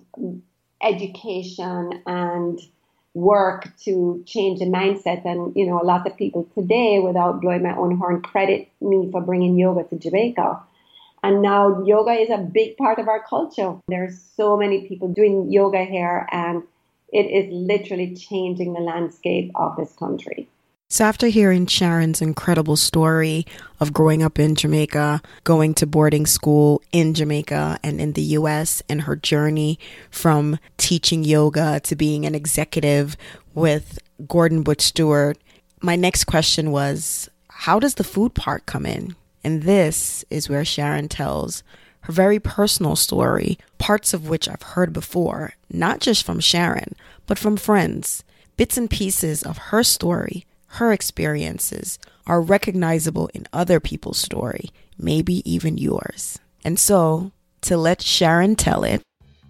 education 0.82 2.02
and 2.06 2.60
work 3.16 3.74
to 3.78 4.22
change 4.26 4.58
the 4.58 4.66
mindset. 4.66 5.24
And, 5.24 5.56
you 5.56 5.66
know, 5.66 5.80
a 5.80 5.84
lot 5.84 6.06
of 6.06 6.16
people 6.16 6.46
today, 6.54 7.00
without 7.00 7.40
blowing 7.40 7.62
my 7.62 7.74
own 7.74 7.96
horn, 7.96 8.20
credit 8.20 8.68
me 8.80 9.08
for 9.10 9.22
bringing 9.22 9.56
yoga 9.56 9.84
to 9.88 9.96
Jamaica. 9.96 10.60
And 11.22 11.40
now 11.40 11.82
yoga 11.84 12.12
is 12.12 12.28
a 12.28 12.36
big 12.36 12.76
part 12.76 12.98
of 12.98 13.08
our 13.08 13.24
culture. 13.24 13.76
There's 13.88 14.20
so 14.36 14.56
many 14.56 14.86
people 14.86 15.08
doing 15.08 15.50
yoga 15.50 15.84
here, 15.84 16.28
and 16.30 16.62
it 17.10 17.24
is 17.24 17.50
literally 17.50 18.14
changing 18.14 18.74
the 18.74 18.80
landscape 18.80 19.50
of 19.54 19.76
this 19.76 19.92
country. 19.94 20.48
So, 20.88 21.04
after 21.04 21.26
hearing 21.26 21.66
Sharon's 21.66 22.22
incredible 22.22 22.76
story 22.76 23.44
of 23.80 23.92
growing 23.92 24.22
up 24.22 24.38
in 24.38 24.54
Jamaica, 24.54 25.20
going 25.42 25.74
to 25.74 25.86
boarding 25.86 26.26
school 26.26 26.80
in 26.92 27.12
Jamaica 27.12 27.80
and 27.82 28.00
in 28.00 28.12
the 28.12 28.22
US, 28.22 28.84
and 28.88 29.02
her 29.02 29.16
journey 29.16 29.80
from 30.12 30.60
teaching 30.76 31.24
yoga 31.24 31.80
to 31.80 31.96
being 31.96 32.24
an 32.24 32.36
executive 32.36 33.16
with 33.52 33.98
Gordon 34.28 34.62
Butch 34.62 34.80
Stewart, 34.82 35.38
my 35.82 35.96
next 35.96 36.24
question 36.24 36.70
was 36.70 37.28
How 37.50 37.80
does 37.80 37.96
the 37.96 38.04
food 38.04 38.34
part 38.34 38.66
come 38.66 38.86
in? 38.86 39.16
And 39.42 39.64
this 39.64 40.24
is 40.30 40.48
where 40.48 40.64
Sharon 40.64 41.08
tells 41.08 41.64
her 42.02 42.12
very 42.12 42.38
personal 42.38 42.94
story, 42.94 43.58
parts 43.78 44.14
of 44.14 44.28
which 44.28 44.48
I've 44.48 44.62
heard 44.62 44.92
before, 44.92 45.54
not 45.68 45.98
just 45.98 46.24
from 46.24 46.38
Sharon, 46.38 46.94
but 47.26 47.40
from 47.40 47.56
friends, 47.56 48.22
bits 48.56 48.76
and 48.76 48.88
pieces 48.88 49.42
of 49.42 49.58
her 49.58 49.82
story 49.82 50.46
her 50.76 50.92
experiences 50.92 51.98
are 52.26 52.40
recognizable 52.40 53.30
in 53.32 53.46
other 53.52 53.80
people's 53.80 54.18
story, 54.18 54.70
maybe 54.98 55.42
even 55.50 55.78
yours. 55.78 56.38
And 56.64 56.78
so, 56.78 57.32
to 57.62 57.76
let 57.76 58.02
Sharon 58.02 58.56
tell 58.56 58.84
it. 58.84 59.00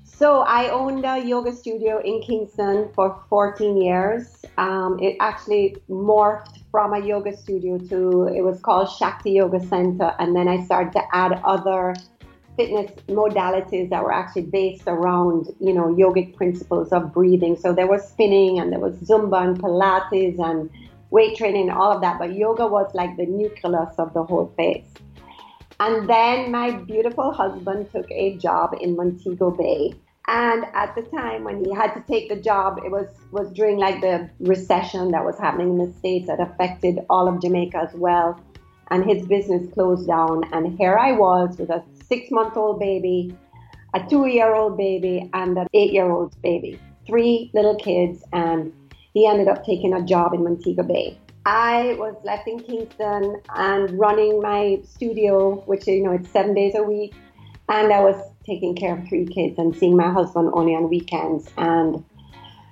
So, 0.04 0.40
I 0.42 0.70
owned 0.70 1.04
a 1.04 1.18
yoga 1.18 1.52
studio 1.52 2.00
in 2.00 2.22
Kingston 2.22 2.90
for 2.94 3.22
14 3.28 3.76
years. 3.76 4.44
Um, 4.56 4.98
it 5.00 5.16
actually 5.20 5.76
morphed 5.90 6.62
from 6.70 6.94
a 6.94 7.04
yoga 7.04 7.36
studio 7.36 7.78
to, 7.78 8.28
it 8.28 8.42
was 8.42 8.60
called 8.60 8.88
Shakti 8.88 9.32
Yoga 9.32 9.60
Center. 9.66 10.12
And 10.18 10.34
then 10.34 10.46
I 10.46 10.64
started 10.64 10.92
to 10.92 11.02
add 11.12 11.40
other 11.44 11.94
fitness 12.56 12.90
modalities 13.08 13.90
that 13.90 14.02
were 14.02 14.12
actually 14.12 14.42
based 14.42 14.84
around, 14.86 15.48
you 15.60 15.74
know, 15.74 15.86
yogic 15.86 16.36
principles 16.36 16.92
of 16.92 17.12
breathing. 17.12 17.56
So 17.56 17.72
there 17.72 17.86
was 17.86 18.06
spinning 18.08 18.58
and 18.60 18.72
there 18.72 18.80
was 18.80 18.94
Zumba 18.96 19.44
and 19.44 19.58
Pilates 19.60 20.38
and 20.38 20.70
weight 21.16 21.34
training, 21.38 21.70
all 21.70 21.90
of 21.92 22.02
that. 22.02 22.18
But 22.18 22.34
yoga 22.34 22.66
was 22.66 22.94
like 22.94 23.16
the 23.16 23.24
nucleus 23.24 23.94
of 23.98 24.12
the 24.12 24.22
whole 24.22 24.52
face. 24.56 24.90
And 25.80 26.08
then 26.08 26.50
my 26.50 26.70
beautiful 26.92 27.32
husband 27.32 27.90
took 27.90 28.10
a 28.10 28.36
job 28.36 28.76
in 28.80 28.96
Montego 28.96 29.50
Bay. 29.50 29.94
And 30.28 30.64
at 30.74 30.94
the 30.94 31.02
time 31.02 31.44
when 31.44 31.64
he 31.64 31.72
had 31.72 31.94
to 31.94 32.02
take 32.12 32.28
the 32.28 32.40
job, 32.50 32.80
it 32.84 32.90
was, 32.90 33.08
was 33.30 33.50
during 33.52 33.78
like 33.78 34.00
the 34.00 34.28
recession 34.40 35.10
that 35.12 35.24
was 35.24 35.38
happening 35.38 35.70
in 35.74 35.78
the 35.86 35.92
States 35.98 36.26
that 36.26 36.40
affected 36.40 36.98
all 37.08 37.28
of 37.28 37.40
Jamaica 37.40 37.78
as 37.88 37.94
well. 37.94 38.38
And 38.90 39.08
his 39.10 39.26
business 39.26 39.72
closed 39.72 40.06
down. 40.06 40.44
And 40.52 40.76
here 40.78 40.98
I 40.98 41.12
was 41.12 41.56
with 41.58 41.70
a 41.70 41.82
six 42.08 42.30
month 42.30 42.56
old 42.56 42.78
baby, 42.78 43.36
a 43.94 44.00
two 44.06 44.26
year 44.26 44.54
old 44.54 44.76
baby, 44.76 45.30
and 45.32 45.56
an 45.56 45.66
eight 45.72 45.92
year 45.92 46.10
old 46.10 46.40
baby. 46.42 46.78
Three 47.06 47.50
little 47.54 47.76
kids. 47.76 48.22
And 48.32 48.72
he 49.16 49.26
ended 49.26 49.48
up 49.48 49.64
taking 49.64 49.94
a 49.94 50.02
job 50.02 50.34
in 50.34 50.44
Montego 50.44 50.82
Bay. 50.82 51.16
I 51.46 51.96
was 51.98 52.14
left 52.22 52.46
in 52.46 52.60
Kingston 52.60 53.40
and 53.54 53.98
running 53.98 54.42
my 54.42 54.78
studio, 54.84 55.62
which 55.64 55.86
you 55.86 56.02
know 56.02 56.12
it's 56.12 56.28
seven 56.28 56.52
days 56.52 56.74
a 56.74 56.82
week, 56.82 57.14
and 57.70 57.94
I 57.94 58.00
was 58.00 58.16
taking 58.44 58.76
care 58.76 58.94
of 58.94 59.08
three 59.08 59.24
kids 59.24 59.58
and 59.58 59.74
seeing 59.74 59.96
my 59.96 60.12
husband 60.12 60.50
only 60.52 60.74
on 60.74 60.90
weekends. 60.90 61.48
And 61.56 62.04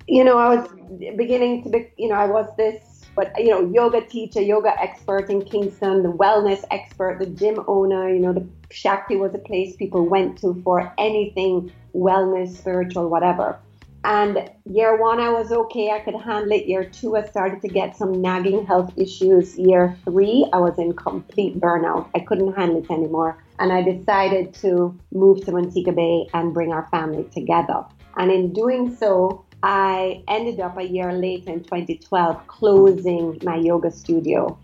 you 0.06 0.22
know, 0.22 0.36
I 0.36 0.54
was 0.54 0.68
beginning 1.16 1.62
to 1.62 1.70
be, 1.70 1.88
you 1.96 2.08
know, 2.08 2.16
I 2.16 2.26
was 2.26 2.46
this, 2.58 3.06
but 3.16 3.32
you 3.38 3.48
know, 3.48 3.72
yoga 3.72 4.02
teacher, 4.02 4.42
yoga 4.42 4.78
expert 4.78 5.30
in 5.30 5.40
Kingston, 5.46 6.02
the 6.02 6.12
wellness 6.12 6.62
expert, 6.70 7.20
the 7.20 7.26
gym 7.40 7.64
owner. 7.68 8.12
You 8.12 8.20
know, 8.20 8.34
the 8.34 8.46
Shakti 8.70 9.16
was 9.16 9.34
a 9.34 9.38
place 9.38 9.76
people 9.76 10.06
went 10.06 10.36
to 10.42 10.60
for 10.62 10.92
anything 10.98 11.72
wellness, 11.94 12.54
spiritual, 12.54 13.08
whatever. 13.08 13.58
And 14.04 14.50
year 14.66 15.00
one, 15.00 15.18
I 15.18 15.30
was 15.30 15.50
okay. 15.50 15.90
I 15.90 16.00
could 16.00 16.14
handle 16.14 16.52
it. 16.52 16.66
Year 16.66 16.84
two, 16.84 17.16
I 17.16 17.25
started 17.25 17.62
to 17.62 17.68
get 17.68 17.96
some 17.96 18.20
nagging 18.20 18.66
health 18.66 18.92
issues. 18.99 19.58
Year 19.58 19.96
three, 20.04 20.46
I 20.52 20.58
was 20.58 20.78
in 20.78 20.92
complete 20.92 21.58
burnout. 21.58 22.11
I 22.14 22.20
couldn't 22.20 22.52
handle 22.52 22.84
it 22.84 22.90
anymore. 22.90 23.42
And 23.58 23.73
I 23.73 23.80
decided 23.80 24.52
to 24.56 24.94
move 25.11 25.46
to 25.46 25.52
Montego 25.52 25.92
Bay 25.92 26.28
and 26.34 26.52
bring 26.52 26.70
our 26.70 26.87
family 26.90 27.25
together. 27.32 27.82
And 28.16 28.30
in 28.30 28.52
doing 28.52 28.94
so, 28.94 29.46
I 29.62 30.23
ended 30.28 30.61
up 30.61 30.76
a 30.76 30.82
year 30.82 31.11
later 31.11 31.50
in 31.50 31.64
2012 31.64 32.46
closing 32.46 33.38
my 33.42 33.56
yoga 33.56 33.90
studio. 33.90 34.58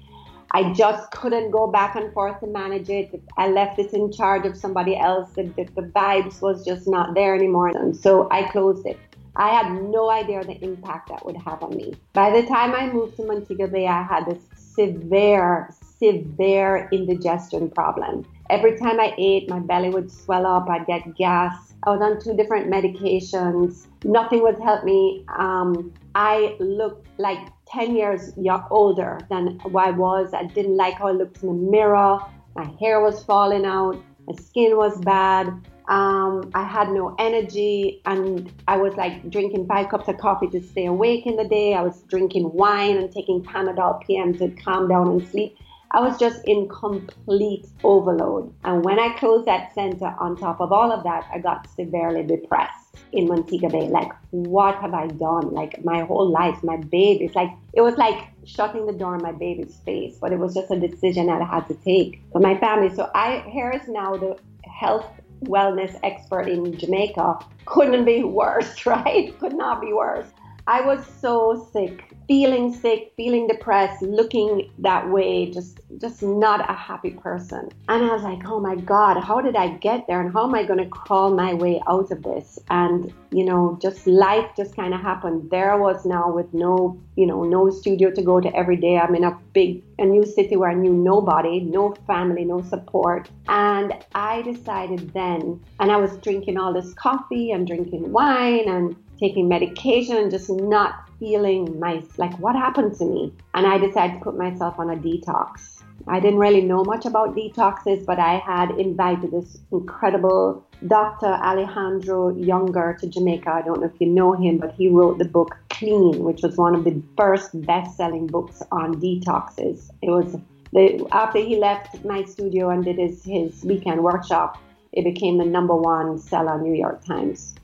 I 0.52 0.72
just 0.74 1.10
couldn't 1.12 1.50
go 1.50 1.68
back 1.68 1.96
and 1.96 2.12
forth 2.12 2.40
to 2.40 2.46
manage 2.46 2.90
it. 2.90 3.22
I 3.38 3.48
left 3.48 3.78
it 3.78 3.94
in 3.94 4.12
charge 4.12 4.44
of 4.44 4.56
somebody 4.56 4.98
else. 4.98 5.30
The, 5.30 5.44
the, 5.44 5.64
the 5.76 5.82
vibes 5.82 6.42
was 6.42 6.64
just 6.64 6.86
not 6.86 7.14
there 7.14 7.34
anymore. 7.34 7.68
And 7.68 7.96
so 7.96 8.28
I 8.30 8.42
closed 8.50 8.86
it. 8.86 8.98
I 9.40 9.48
had 9.48 9.72
no 9.84 10.10
idea 10.10 10.44
the 10.44 10.62
impact 10.62 11.08
that 11.08 11.24
would 11.24 11.36
have 11.38 11.62
on 11.62 11.74
me. 11.74 11.94
By 12.12 12.28
the 12.28 12.46
time 12.46 12.74
I 12.74 12.92
moved 12.92 13.16
to 13.16 13.24
Montego 13.24 13.68
Bay, 13.68 13.86
I 13.86 14.02
had 14.02 14.26
this 14.26 14.42
severe, 14.54 15.70
severe 15.98 16.90
indigestion 16.92 17.70
problem. 17.70 18.26
Every 18.50 18.76
time 18.76 19.00
I 19.00 19.14
ate, 19.16 19.48
my 19.48 19.58
belly 19.60 19.88
would 19.88 20.12
swell 20.12 20.44
up, 20.44 20.68
I'd 20.68 20.86
get 20.86 21.16
gas. 21.16 21.72
I 21.84 21.88
was 21.88 22.02
on 22.02 22.20
two 22.20 22.36
different 22.36 22.70
medications. 22.70 23.86
Nothing 24.04 24.42
would 24.42 24.60
help 24.60 24.84
me. 24.84 25.24
Um, 25.38 25.90
I 26.14 26.54
looked 26.60 27.08
like 27.18 27.48
10 27.66 27.96
years 27.96 28.34
older 28.70 29.20
than 29.30 29.58
I 29.74 29.90
was. 29.90 30.34
I 30.34 30.44
didn't 30.44 30.76
like 30.76 30.98
how 30.98 31.08
I 31.08 31.12
looked 31.12 31.42
in 31.42 31.48
the 31.48 31.70
mirror. 31.70 32.18
My 32.54 32.70
hair 32.78 33.00
was 33.00 33.24
falling 33.24 33.64
out. 33.64 33.96
My 34.28 34.34
skin 34.34 34.76
was 34.76 35.00
bad. 35.00 35.48
Um, 35.90 36.52
I 36.54 36.62
had 36.62 36.90
no 36.90 37.16
energy, 37.18 38.00
and 38.06 38.50
I 38.68 38.76
was 38.76 38.94
like 38.94 39.28
drinking 39.28 39.66
five 39.66 39.88
cups 39.88 40.06
of 40.06 40.18
coffee 40.18 40.46
to 40.50 40.62
stay 40.62 40.86
awake 40.86 41.26
in 41.26 41.34
the 41.34 41.44
day. 41.44 41.74
I 41.74 41.82
was 41.82 42.02
drinking 42.02 42.52
wine 42.52 42.96
and 42.96 43.12
taking 43.12 43.42
Panadol 43.42 44.00
PM 44.06 44.38
to 44.38 44.50
calm 44.62 44.88
down 44.88 45.08
and 45.08 45.28
sleep. 45.28 45.58
I 45.90 46.00
was 46.00 46.16
just 46.16 46.44
in 46.44 46.68
complete 46.68 47.66
overload. 47.82 48.54
And 48.62 48.84
when 48.84 49.00
I 49.00 49.18
closed 49.18 49.48
that 49.48 49.74
center, 49.74 50.14
on 50.20 50.36
top 50.36 50.60
of 50.60 50.70
all 50.72 50.92
of 50.92 51.02
that, 51.02 51.28
I 51.34 51.40
got 51.40 51.68
severely 51.74 52.22
depressed 52.22 52.94
in 53.10 53.26
Montego 53.26 53.68
Bay. 53.68 53.88
Like, 53.88 54.12
what 54.30 54.76
have 54.76 54.94
I 54.94 55.08
done? 55.08 55.50
Like, 55.50 55.84
my 55.84 56.04
whole 56.04 56.30
life, 56.30 56.62
my 56.62 56.76
baby, 56.76 57.24
it's 57.24 57.34
like, 57.34 57.50
it 57.72 57.80
was 57.80 57.96
like 57.96 58.28
shutting 58.44 58.86
the 58.86 58.92
door 58.92 59.16
in 59.16 59.22
my 59.22 59.32
baby's 59.32 59.76
face, 59.84 60.18
but 60.20 60.32
it 60.32 60.38
was 60.38 60.54
just 60.54 60.70
a 60.70 60.78
decision 60.78 61.26
that 61.26 61.42
I 61.42 61.46
had 61.46 61.66
to 61.66 61.74
take 61.74 62.22
for 62.30 62.38
my 62.38 62.56
family. 62.58 62.94
So 62.94 63.10
I, 63.12 63.40
here 63.48 63.72
is 63.72 63.88
now 63.88 64.16
the 64.16 64.38
health 64.62 65.10
wellness 65.44 65.98
expert 66.02 66.48
in 66.48 66.76
Jamaica. 66.78 67.38
Couldn't 67.66 68.04
be 68.04 68.22
worse, 68.22 68.86
right? 68.86 69.38
Could 69.38 69.54
not 69.54 69.80
be 69.80 69.92
worse. 69.92 70.26
I 70.70 70.82
was 70.82 71.04
so 71.20 71.68
sick 71.72 72.10
feeling 72.30 72.72
sick, 72.72 73.12
feeling 73.16 73.48
depressed, 73.48 74.02
looking 74.02 74.70
that 74.78 75.10
way, 75.10 75.50
just 75.50 75.80
just 76.00 76.22
not 76.22 76.60
a 76.70 76.72
happy 76.72 77.10
person. 77.10 77.68
And 77.88 78.04
I 78.04 78.12
was 78.14 78.22
like, 78.22 78.42
"Oh 78.46 78.60
my 78.60 78.76
god, 78.76 79.20
how 79.20 79.40
did 79.40 79.56
I 79.56 79.66
get 79.86 80.06
there 80.06 80.20
and 80.20 80.32
how 80.32 80.44
am 80.46 80.54
I 80.54 80.62
going 80.62 80.78
to 80.78 80.86
crawl 80.86 81.34
my 81.34 81.54
way 81.54 81.82
out 81.88 82.12
of 82.12 82.22
this?" 82.22 82.56
And, 82.70 83.12
you 83.32 83.44
know, 83.44 83.76
just 83.82 84.06
life 84.06 84.48
just 84.56 84.76
kind 84.76 84.94
of 84.94 85.00
happened. 85.00 85.50
There 85.50 85.72
I 85.72 85.76
was 85.76 86.06
now 86.06 86.30
with 86.30 86.54
no, 86.54 86.96
you 87.16 87.26
know, 87.26 87.42
no 87.42 87.68
studio 87.70 88.12
to 88.12 88.22
go 88.22 88.40
to 88.40 88.54
every 88.54 88.76
day. 88.76 88.96
I'm 88.96 89.16
in 89.16 89.24
a 89.24 89.36
big 89.52 89.82
a 89.98 90.04
new 90.04 90.24
city 90.24 90.54
where 90.56 90.70
I 90.70 90.74
knew 90.74 90.94
nobody, 90.94 91.58
no 91.78 91.94
family, 92.06 92.44
no 92.44 92.62
support. 92.62 93.28
And 93.48 93.92
I 94.14 94.42
decided 94.42 95.12
then, 95.14 95.60
and 95.80 95.90
I 95.90 95.96
was 95.96 96.16
drinking 96.18 96.58
all 96.58 96.72
this 96.72 96.94
coffee 96.94 97.50
and 97.50 97.66
drinking 97.66 98.12
wine 98.12 98.68
and 98.68 98.94
taking 99.20 99.48
medication 99.48 100.16
and 100.16 100.30
just 100.30 100.50
not 100.50 101.08
feeling 101.18 101.78
nice. 101.78 102.06
like 102.16 102.36
what 102.38 102.56
happened 102.56 102.94
to 102.94 103.04
me 103.04 103.32
and 103.54 103.66
i 103.66 103.76
decided 103.78 104.14
to 104.18 104.24
put 104.24 104.36
myself 104.36 104.78
on 104.78 104.90
a 104.90 104.96
detox 104.96 105.82
i 106.08 106.18
didn't 106.18 106.38
really 106.38 106.62
know 106.62 106.82
much 106.82 107.04
about 107.04 107.36
detoxes 107.36 108.04
but 108.06 108.18
i 108.18 108.38
had 108.38 108.70
invited 108.86 109.30
this 109.30 109.58
incredible 109.70 110.64
dr 110.86 111.26
alejandro 111.26 112.32
junger 112.32 112.96
to 112.98 113.06
jamaica 113.06 113.50
i 113.50 113.62
don't 113.62 113.80
know 113.80 113.86
if 113.86 114.00
you 114.00 114.06
know 114.06 114.32
him 114.32 114.56
but 114.56 114.72
he 114.72 114.88
wrote 114.88 115.18
the 115.18 115.30
book 115.36 115.58
clean 115.68 116.24
which 116.24 116.40
was 116.42 116.56
one 116.56 116.74
of 116.74 116.84
the 116.84 117.02
first 117.18 117.60
best-selling 117.66 118.26
books 118.26 118.62
on 118.72 118.94
detoxes 119.00 119.90
it 120.00 120.10
was 120.10 120.36
the, 120.72 121.06
after 121.12 121.38
he 121.38 121.56
left 121.56 122.04
my 122.04 122.24
studio 122.24 122.70
and 122.70 122.84
did 122.84 122.98
his, 122.98 123.24
his 123.24 123.64
weekend 123.64 124.02
workshop, 124.02 124.58
it 124.92 125.04
became 125.04 125.38
the 125.38 125.44
number 125.44 125.74
one 125.74 126.18
seller 126.18 126.60
New 126.60 126.74
York 126.74 127.04
Times. 127.04 127.54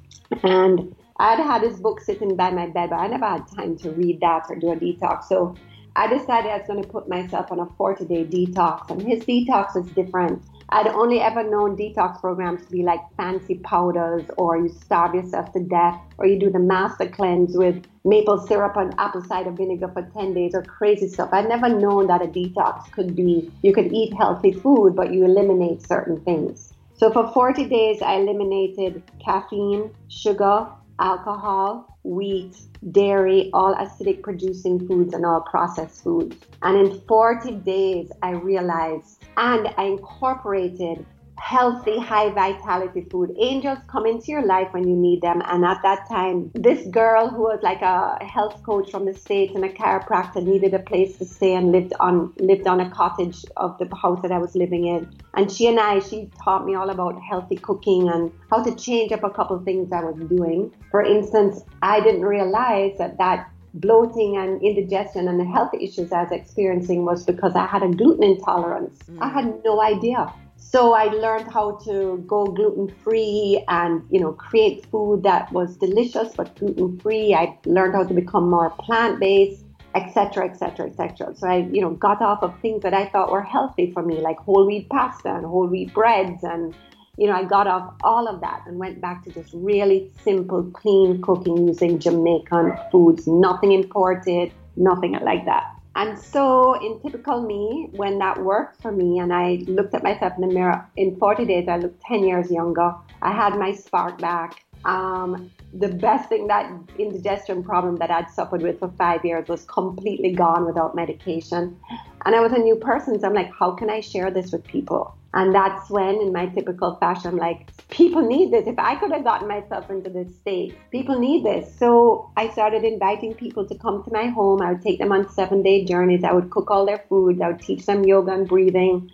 And 0.42 0.94
I'd 1.18 1.38
had 1.38 1.62
his 1.62 1.80
book 1.80 2.00
sitting 2.00 2.37
by 2.37 2.50
my 2.50 2.66
bed, 2.66 2.90
but 2.90 2.96
I 2.96 3.06
never 3.06 3.26
had 3.26 3.49
time 3.49 3.76
to 3.78 3.90
read 3.90 4.20
that 4.20 4.46
or 4.50 4.56
do 4.56 4.73
a 4.73 4.76
detox. 4.76 5.25
So 5.25 5.54
I 5.96 6.06
decided 6.08 6.50
I 6.50 6.58
was 6.58 6.66
going 6.66 6.82
to 6.82 6.88
put 6.88 7.08
myself 7.08 7.50
on 7.50 7.58
a 7.58 7.66
40 7.78 8.04
day 8.04 8.25
detox. 8.25 8.90
And 8.90 9.00
his 9.00 9.25
detox 9.25 9.76
is 9.76 9.90
different. 9.92 10.42
I'd 10.68 10.88
only 10.88 11.20
ever 11.20 11.42
known 11.42 11.76
detox 11.76 12.20
programs 12.20 12.66
to 12.66 12.73
be 12.73 12.82
like 12.82 13.00
fancy 13.16 13.54
powders, 13.54 14.25
or 14.37 14.58
you 14.58 14.68
starve 14.68 15.14
yourself 15.14 15.52
to 15.52 15.61
death, 15.61 15.99
or 16.18 16.26
you 16.26 16.38
do 16.38 16.50
the 16.50 16.58
master 16.58 17.06
cleanse 17.06 17.56
with 17.56 17.82
maple 18.04 18.38
syrup 18.46 18.76
and 18.76 18.92
apple 18.99 19.23
cider 19.23 19.52
vinegar 19.52 19.88
for 19.88 20.02
10 20.02 20.35
days, 20.35 20.54
or 20.54 20.62
crazy 20.62 21.08
stuff. 21.08 21.30
I'd 21.32 21.49
never 21.49 21.68
known 21.68 22.08
that 22.08 22.20
a 22.20 22.26
detox 22.26 22.90
could 22.90 23.14
be 23.14 23.50
you 23.62 23.73
could 23.73 23.92
eat 23.92 24.12
healthy 24.14 24.52
food, 24.52 24.96
but 24.96 25.14
you 25.14 25.25
eliminate 25.25 25.87
certain 25.87 26.20
things. 26.20 26.75
So 26.94 27.12
for 27.12 27.30
40 27.32 27.68
days, 27.68 28.02
I 28.02 28.14
eliminated 28.16 29.02
caffeine, 29.25 29.90
sugar, 30.08 30.66
alcohol, 30.99 31.99
wheat, 32.03 32.57
dairy, 32.91 33.50
all 33.53 33.75
acidic 33.75 34.23
producing 34.23 34.87
foods, 34.87 35.15
and 35.15 35.25
all 35.26 35.41
processed 35.43 36.03
foods. 36.03 36.37
And 36.62 36.76
in 36.76 37.00
40 37.07 37.53
days, 37.57 38.11
I 38.23 38.31
realized 38.31 39.25
and 39.37 39.69
I 39.76 39.85
incorporated 39.85 41.05
healthy, 41.38 41.99
high 41.99 42.31
vitality 42.31 43.07
food. 43.11 43.35
Angels 43.38 43.78
come 43.88 44.07
into 44.07 44.33
your 44.33 44.45
life 44.45 44.69
when 44.73 44.87
you 44.88 44.97
need 44.97 45.21
them. 45.23 45.43
And 45.47 45.64
at 45.64 45.81
that 45.83 46.09
time, 46.09 46.50
this 46.55 46.87
girl 46.88 47.28
who 47.28 47.43
was 47.43 47.61
like 47.62 47.83
a 47.83 48.19
health 48.25 48.62
coach 48.62 48.90
from 48.90 49.05
the 49.05 49.14
States 49.14 49.55
and 49.55 49.64
a 49.64 49.69
chiropractor 49.69 50.43
needed 50.43 50.75
a 50.75 50.78
place 50.78 51.16
to 51.19 51.25
stay 51.25 51.55
and 51.55 51.73
lived 51.73 51.93
on 52.00 52.33
lived 52.38 52.66
on 52.66 52.81
a 52.81 52.90
cottage 52.90 53.45
of 53.57 53.78
the 53.78 53.95
house 53.95 54.23
that 54.23 54.33
I 54.33 54.38
was 54.38 54.55
living 54.55 54.87
in. 54.87 55.09
And 55.35 55.50
she 55.50 55.66
and 55.66 55.78
I, 55.78 56.00
she 56.00 56.31
taught 56.43 56.66
me 56.66 56.75
all 56.75 56.90
about 56.90 57.21
healthy 57.23 57.57
cooking 57.57 58.09
and 58.09 58.33
how 58.50 58.62
to 58.62 58.75
change 58.75 59.12
up 59.12 59.23
a 59.23 59.31
couple 59.31 59.59
things 59.61 59.93
I 59.93 60.02
was 60.02 60.16
doing. 60.28 60.73
For 60.90 61.02
instance, 61.02 61.62
I 61.83 62.00
didn't 62.00 62.23
realize 62.23 62.97
that 62.99 63.19
that 63.19 63.50
bloating 63.75 64.38
and 64.38 64.62
indigestion 64.62 65.28
and 65.28 65.38
the 65.38 65.45
health 65.45 65.73
issues 65.78 66.11
I 66.11 66.23
was 66.23 66.33
experiencing 66.33 67.05
was 67.05 67.25
because 67.25 67.55
I 67.55 67.66
had 67.66 67.83
a 67.83 67.88
gluten 67.88 68.25
intolerance. 68.25 68.99
Mm. 69.11 69.19
I 69.21 69.28
had 69.28 69.64
no 69.64 69.83
idea. 69.83 70.33
So 70.56 70.94
I 70.94 71.04
learned 71.04 71.50
how 71.52 71.76
to 71.84 72.22
go 72.26 72.44
gluten 72.46 72.88
free 73.02 73.64
and, 73.68 74.02
you 74.10 74.20
know, 74.20 74.32
create 74.32 74.84
food 74.86 75.22
that 75.22 75.50
was 75.52 75.76
delicious 75.76 76.34
but 76.34 76.54
gluten 76.56 76.98
free. 76.98 77.34
I 77.34 77.58
learned 77.64 77.94
how 77.94 78.04
to 78.04 78.14
become 78.14 78.50
more 78.50 78.70
plant 78.70 79.20
based, 79.20 79.62
etc., 79.94 80.50
etc., 80.50 80.88
etc. 80.88 81.34
So 81.36 81.46
I, 81.48 81.58
you 81.70 81.80
know, 81.80 81.90
got 81.90 82.20
off 82.20 82.42
of 82.42 82.58
things 82.60 82.82
that 82.82 82.94
I 82.94 83.06
thought 83.06 83.30
were 83.30 83.42
healthy 83.42 83.92
for 83.92 84.02
me, 84.02 84.20
like 84.20 84.38
whole 84.38 84.66
wheat 84.66 84.88
pasta 84.88 85.34
and 85.34 85.46
whole 85.46 85.66
wheat 85.66 85.94
breads 85.94 86.42
and 86.42 86.75
you 87.18 87.26
know, 87.26 87.32
I 87.32 87.44
got 87.44 87.66
off 87.66 87.94
all 88.02 88.28
of 88.28 88.40
that 88.42 88.64
and 88.66 88.78
went 88.78 89.00
back 89.00 89.25
to 89.25 89.30
just 89.30 89.50
really 89.54 90.10
simple, 90.22 90.64
clean 90.64 91.22
cooking 91.22 91.66
using 91.66 91.98
Jamaican 91.98 92.76
foods, 92.92 93.26
nothing 93.26 93.72
imported, 93.72 94.52
nothing 94.76 95.12
like 95.12 95.46
that. 95.46 95.75
And 95.97 96.19
so, 96.19 96.75
in 96.75 97.00
typical 97.00 97.41
me, 97.41 97.88
when 97.93 98.19
that 98.19 98.43
worked 98.45 98.83
for 98.83 98.93
me, 98.93 99.19
and 99.19 99.33
I 99.33 99.65
looked 99.67 99.95
at 99.95 100.03
myself 100.03 100.35
in 100.37 100.47
the 100.47 100.55
mirror, 100.55 100.87
in 100.95 101.17
40 101.17 101.47
days, 101.47 101.69
I 101.69 101.79
looked 101.79 102.03
10 102.03 102.23
years 102.25 102.50
younger. 102.50 102.95
I 103.23 103.33
had 103.33 103.59
my 103.59 103.73
spark 103.73 104.21
back. 104.21 104.65
Um, 104.87 105.50
the 105.75 105.88
best 105.88 106.28
thing 106.28 106.47
that 106.47 106.73
indigestion 106.99 107.62
problem 107.62 107.97
that 107.97 108.11
I'd 108.11 108.31
suffered 108.31 108.62
with 108.62 108.78
for 108.78 108.88
five 108.97 109.25
years 109.25 109.49
was 109.49 109.64
completely 109.64 110.33
gone 110.33 110.64
without 110.64 110.95
medication. 110.95 111.78
And 112.25 112.35
I 112.35 112.40
was 112.40 112.52
a 112.52 112.59
new 112.59 112.76
person. 112.76 113.21
So 113.21 113.26
I'm 113.26 113.35
like, 113.35 113.52
how 113.52 113.73
can 113.73 113.90
I 113.90 114.00
share 114.00 114.31
this 114.31 114.52
with 114.52 114.64
people? 114.64 115.14
And 115.35 115.55
that's 115.55 115.90
when, 115.90 116.14
in 116.21 116.33
my 116.33 116.47
typical 116.47 116.95
fashion, 116.97 117.33
I'm 117.33 117.37
like, 117.37 117.69
people 117.88 118.23
need 118.23 118.52
this. 118.52 118.66
If 118.66 118.78
I 118.78 118.95
could 118.95 119.12
have 119.12 119.25
gotten 119.25 119.49
myself 119.49 119.90
into 119.90 120.09
this 120.09 120.35
state, 120.37 120.78
people 120.90 121.19
need 121.19 121.45
this. 121.45 121.76
So 121.76 122.31
I 122.37 122.49
started 122.49 122.85
inviting 122.85 123.35
people 123.35 123.66
to 123.66 123.75
come 123.75 124.02
to 124.05 124.12
my 124.12 124.28
home. 124.28 124.62
I 124.62 124.73
would 124.73 124.83
take 124.83 124.99
them 124.99 125.12
on 125.12 125.28
seven 125.31 125.62
day 125.62 125.85
journeys. 125.85 126.25
I 126.25 126.33
would 126.33 126.50
cook 126.50 126.71
all 126.71 126.87
their 126.87 127.05
food. 127.09 127.43
I 127.43 127.49
would 127.49 127.61
teach 127.61 127.85
them 127.85 128.05
yoga 128.05 128.33
and 128.33 128.49
breathing 128.49 129.11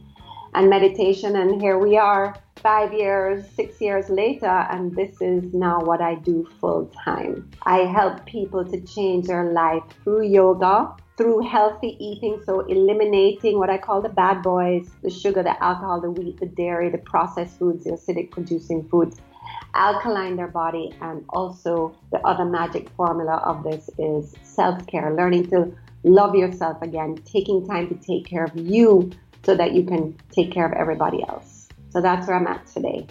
and 0.54 0.70
meditation. 0.70 1.34
And 1.34 1.60
here 1.60 1.78
we 1.78 1.96
are, 1.96 2.36
five 2.62 2.92
years, 2.92 3.44
six 3.54 3.80
years 3.80 4.08
later, 4.08 4.46
and 4.46 4.94
this 4.94 5.20
is 5.20 5.52
now 5.52 5.80
what 5.80 6.00
I 6.00 6.14
do 6.14 6.48
full 6.60 6.86
time. 7.04 7.50
I 7.64 7.78
help 7.78 8.24
people 8.24 8.64
to 8.64 8.80
change 8.80 9.26
their 9.26 9.52
life 9.52 9.82
through 10.04 10.22
yoga 10.22 10.94
through 11.16 11.40
healthy 11.46 11.96
eating, 12.00 12.40
so 12.44 12.60
eliminating 12.60 13.58
what 13.58 13.70
I 13.70 13.78
call 13.78 14.00
the 14.00 14.08
bad 14.08 14.42
boys 14.42 14.90
the 15.02 15.10
sugar, 15.10 15.42
the 15.42 15.62
alcohol, 15.62 16.00
the 16.00 16.10
wheat, 16.10 16.40
the 16.40 16.46
dairy, 16.46 16.90
the 16.90 16.98
processed 16.98 17.58
foods, 17.58 17.84
the 17.84 17.90
acidic 17.90 18.30
producing 18.30 18.88
foods, 18.88 19.20
alkaline 19.74 20.36
their 20.36 20.48
body, 20.48 20.94
and 21.00 21.24
also 21.28 21.94
the 22.10 22.18
other 22.26 22.44
magic 22.44 22.88
formula 22.90 23.36
of 23.44 23.62
this 23.62 23.90
is 23.98 24.34
self 24.42 24.86
care, 24.86 25.14
learning 25.14 25.48
to 25.50 25.72
love 26.02 26.34
yourself 26.34 26.80
again, 26.82 27.16
taking 27.24 27.66
time 27.66 27.88
to 27.88 27.94
take 27.94 28.26
care 28.26 28.44
of 28.44 28.56
you 28.56 29.10
so 29.44 29.54
that 29.54 29.72
you 29.72 29.84
can 29.84 30.16
take 30.30 30.50
care 30.50 30.66
of 30.66 30.72
everybody 30.72 31.22
else. 31.28 31.51
So 31.92 32.00
that's 32.00 32.26
where 32.26 32.36
I'm 32.36 32.46
at 32.46 32.66
today. 32.66 33.06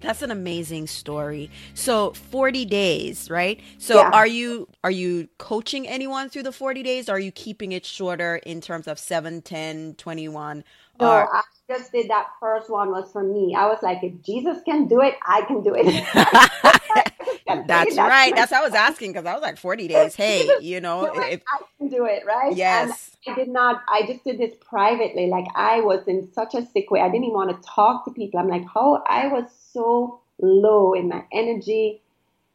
That's 0.00 0.22
an 0.22 0.30
amazing 0.30 0.86
story. 0.86 1.50
So 1.74 2.12
40 2.12 2.64
days, 2.64 3.30
right? 3.30 3.60
So 3.78 4.00
yeah. 4.00 4.10
are 4.12 4.26
you 4.26 4.68
are 4.82 4.90
you 4.90 5.28
coaching 5.38 5.86
anyone 5.86 6.28
through 6.28 6.44
the 6.44 6.52
40 6.52 6.82
days? 6.82 7.08
Are 7.08 7.20
you 7.20 7.30
keeping 7.30 7.72
it 7.72 7.84
shorter 7.84 8.36
in 8.36 8.60
terms 8.60 8.88
of 8.88 8.98
7, 8.98 9.42
10, 9.42 9.94
21? 9.94 10.64
Or... 11.04 11.34
I 11.34 11.42
just 11.68 11.92
did 11.92 12.10
that 12.10 12.28
first 12.40 12.70
one 12.70 12.90
was 12.90 13.10
for 13.12 13.22
me. 13.22 13.54
I 13.54 13.66
was 13.66 13.78
like, 13.82 14.02
if 14.02 14.20
Jesus 14.22 14.58
can 14.64 14.86
do 14.88 15.00
it, 15.00 15.14
I 15.26 15.42
can 15.42 15.62
do 15.62 15.74
it. 15.76 15.86
That's 17.66 17.96
right. 17.96 18.34
That's 18.34 18.52
what 18.52 18.60
I 18.60 18.64
was 18.64 18.74
asking 18.74 19.12
because 19.12 19.26
I 19.26 19.34
was 19.34 19.42
like 19.42 19.58
40 19.58 19.88
days. 19.88 20.14
Hey, 20.14 20.48
you 20.60 20.80
know, 20.80 21.06
if, 21.14 21.42
I 21.52 21.60
can 21.78 21.88
do 21.88 22.04
it, 22.04 22.24
right? 22.26 22.54
Yes. 22.54 23.16
And 23.26 23.34
I 23.34 23.38
did 23.38 23.48
not, 23.48 23.82
I 23.88 24.06
just 24.06 24.24
did 24.24 24.38
this 24.38 24.54
privately. 24.60 25.26
Like 25.26 25.46
I 25.54 25.80
was 25.80 26.06
in 26.06 26.30
such 26.32 26.54
a 26.54 26.64
sick 26.66 26.90
way. 26.90 27.00
I 27.00 27.08
didn't 27.08 27.24
even 27.24 27.34
want 27.34 27.50
to 27.50 27.68
talk 27.68 28.04
to 28.06 28.10
people. 28.10 28.40
I'm 28.40 28.48
like, 28.48 28.64
how 28.72 29.02
I 29.06 29.28
was 29.28 29.44
so 29.72 30.20
low 30.40 30.94
in 30.94 31.08
my 31.08 31.24
energy, 31.32 32.02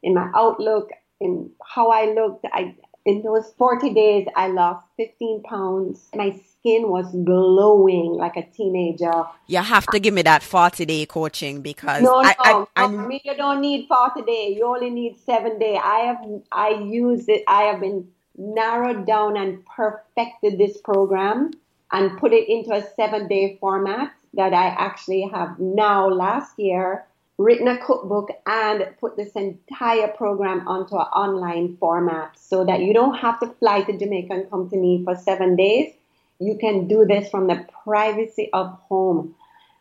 in 0.02 0.14
my 0.14 0.30
outlook, 0.34 0.90
in 1.20 1.50
how 1.64 1.90
I 1.90 2.12
looked. 2.12 2.46
I 2.52 2.74
in 3.04 3.22
those 3.22 3.52
40 3.56 3.94
days, 3.94 4.26
I 4.36 4.48
lost 4.48 4.86
15 4.98 5.42
pounds. 5.44 6.08
My 6.14 6.38
skin 6.60 6.88
was 6.88 7.06
glowing 7.24 8.12
like 8.14 8.36
a 8.36 8.42
teenager. 8.42 9.24
You 9.46 9.58
have 9.58 9.86
to 9.88 9.98
give 9.98 10.14
me 10.14 10.22
that 10.22 10.42
40 10.42 10.84
day 10.86 11.06
coaching 11.06 11.62
because 11.62 12.02
no, 12.02 12.20
no, 12.20 12.28
I, 12.38 12.66
I, 12.76 13.20
you 13.24 13.36
don't 13.36 13.60
need 13.60 13.86
40 13.88 14.22
day. 14.22 14.54
You 14.56 14.66
only 14.66 14.90
need 14.90 15.18
seven 15.24 15.58
day. 15.58 15.76
I 15.76 15.98
have, 16.00 16.24
I 16.52 16.70
use 16.70 17.28
it. 17.28 17.44
I 17.46 17.62
have 17.62 17.80
been 17.80 18.08
narrowed 18.36 19.06
down 19.06 19.36
and 19.36 19.64
perfected 19.66 20.58
this 20.58 20.78
program 20.78 21.50
and 21.90 22.18
put 22.18 22.32
it 22.32 22.48
into 22.48 22.72
a 22.72 22.86
seven 22.94 23.28
day 23.28 23.56
format 23.60 24.12
that 24.34 24.52
I 24.52 24.66
actually 24.66 25.28
have 25.32 25.58
now 25.58 26.08
last 26.08 26.58
year 26.58 27.04
written 27.38 27.68
a 27.68 27.78
cookbook 27.78 28.30
and 28.46 28.88
put 29.00 29.16
this 29.16 29.32
entire 29.32 30.08
program 30.08 30.66
onto 30.66 30.96
an 30.96 31.06
online 31.14 31.76
format 31.76 32.36
so 32.36 32.64
that 32.64 32.80
you 32.80 32.92
don't 32.92 33.14
have 33.14 33.38
to 33.40 33.46
fly 33.60 33.82
to 33.82 33.96
Jamaica 33.96 34.32
and 34.34 34.50
come 34.50 34.68
to 34.70 34.76
me 34.76 35.02
for 35.04 35.14
seven 35.14 35.54
days. 35.54 35.92
You 36.40 36.56
can 36.58 36.86
do 36.86 37.04
this 37.04 37.30
from 37.30 37.46
the 37.46 37.66
privacy 37.84 38.48
of 38.52 38.78
home 38.88 39.34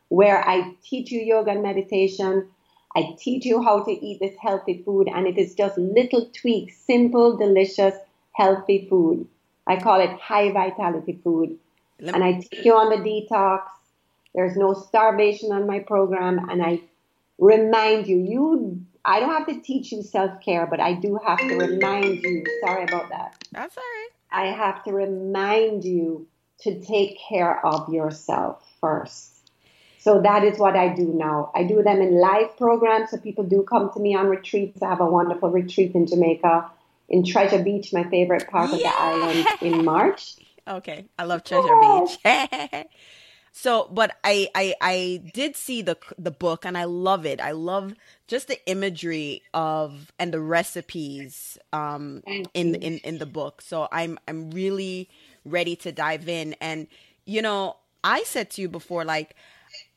where 0.09 0.47
I 0.47 0.73
teach 0.83 1.11
you 1.11 1.21
yoga 1.21 1.51
and 1.51 1.61
meditation. 1.61 2.49
I 2.95 3.15
teach 3.19 3.45
you 3.45 3.61
how 3.61 3.83
to 3.83 3.91
eat 3.91 4.19
this 4.19 4.35
healthy 4.41 4.81
food 4.83 5.07
and 5.13 5.27
it 5.27 5.37
is 5.37 5.53
just 5.53 5.77
little 5.77 6.29
tweaks, 6.33 6.77
simple, 6.77 7.37
delicious, 7.37 7.93
healthy 8.31 8.87
food. 8.89 9.27
I 9.67 9.79
call 9.79 9.99
it 10.01 10.11
high 10.19 10.51
vitality 10.51 11.19
food. 11.23 11.57
And 11.99 12.23
I 12.23 12.33
take 12.33 12.65
you 12.65 12.75
on 12.75 12.89
the 12.89 12.97
detox. 12.97 13.63
There's 14.33 14.55
no 14.55 14.73
starvation 14.73 15.51
on 15.51 15.67
my 15.67 15.79
program 15.79 16.49
and 16.49 16.63
I 16.63 16.81
remind 17.37 18.07
you. 18.07 18.17
You, 18.17 18.81
I 19.03 19.19
don't 19.19 19.29
have 19.29 19.47
to 19.47 19.59
teach 19.61 19.91
you 19.91 20.01
self 20.03 20.41
care, 20.41 20.65
but 20.67 20.79
I 20.79 20.93
do 20.93 21.19
have 21.25 21.39
to 21.39 21.55
remind 21.57 22.23
you. 22.23 22.43
Sorry 22.61 22.83
about 22.83 23.09
that. 23.09 23.43
That's 23.51 23.77
all 23.77 23.83
right. 23.83 24.09
I 24.31 24.45
have 24.47 24.83
to 24.85 24.91
remind 24.91 25.83
you 25.83 26.27
to 26.61 26.79
take 26.81 27.17
care 27.29 27.65
of 27.65 27.93
yourself 27.93 28.63
first. 28.81 29.33
So 29.99 30.21
that 30.21 30.43
is 30.43 30.57
what 30.57 30.75
I 30.75 30.93
do 30.93 31.11
now. 31.13 31.51
I 31.55 31.63
do 31.63 31.83
them 31.83 32.01
in 32.01 32.19
live 32.19 32.55
programs. 32.57 33.11
So 33.11 33.17
people 33.17 33.43
do 33.43 33.63
come 33.63 33.91
to 33.93 33.99
me 33.99 34.15
on 34.15 34.27
retreats. 34.27 34.81
I 34.81 34.89
have 34.89 35.01
a 35.01 35.05
wonderful 35.05 35.49
retreat 35.49 35.95
in 35.95 36.07
Jamaica, 36.07 36.69
in 37.09 37.25
Treasure 37.25 37.61
Beach, 37.61 37.91
my 37.91 38.03
favorite 38.05 38.47
part 38.49 38.73
of 38.73 38.79
the 38.79 38.87
island, 38.87 39.47
in 39.61 39.83
March. 39.85 40.35
Okay, 40.69 41.05
I 41.17 41.23
love 41.23 41.45
Treasure. 41.45 41.79
Beach. 41.79 42.85
So, 43.57 43.89
but 43.91 44.15
I, 44.23 44.49
I 44.53 44.75
I 44.79 45.31
did 45.33 45.55
see 45.55 45.81
the 45.81 45.97
the 46.19 46.29
book 46.29 46.63
and 46.63 46.77
I 46.77 46.83
love 46.83 47.25
it. 47.25 47.41
I 47.41 47.53
love 47.53 47.95
just 48.27 48.47
the 48.47 48.59
imagery 48.69 49.41
of 49.51 50.11
and 50.19 50.31
the 50.31 50.39
recipes 50.39 51.57
um 51.73 52.21
in 52.53 52.75
in 52.75 52.99
in 52.99 53.17
the 53.17 53.25
book. 53.25 53.63
So 53.63 53.87
I'm 53.91 54.19
I'm 54.27 54.51
really 54.51 55.09
ready 55.45 55.75
to 55.77 55.91
dive 55.91 56.27
in 56.27 56.55
and 56.61 56.87
you 57.25 57.41
know 57.41 57.75
I 58.03 58.23
said 58.23 58.49
to 58.51 58.61
you 58.61 58.69
before, 58.69 59.03
like, 59.03 59.35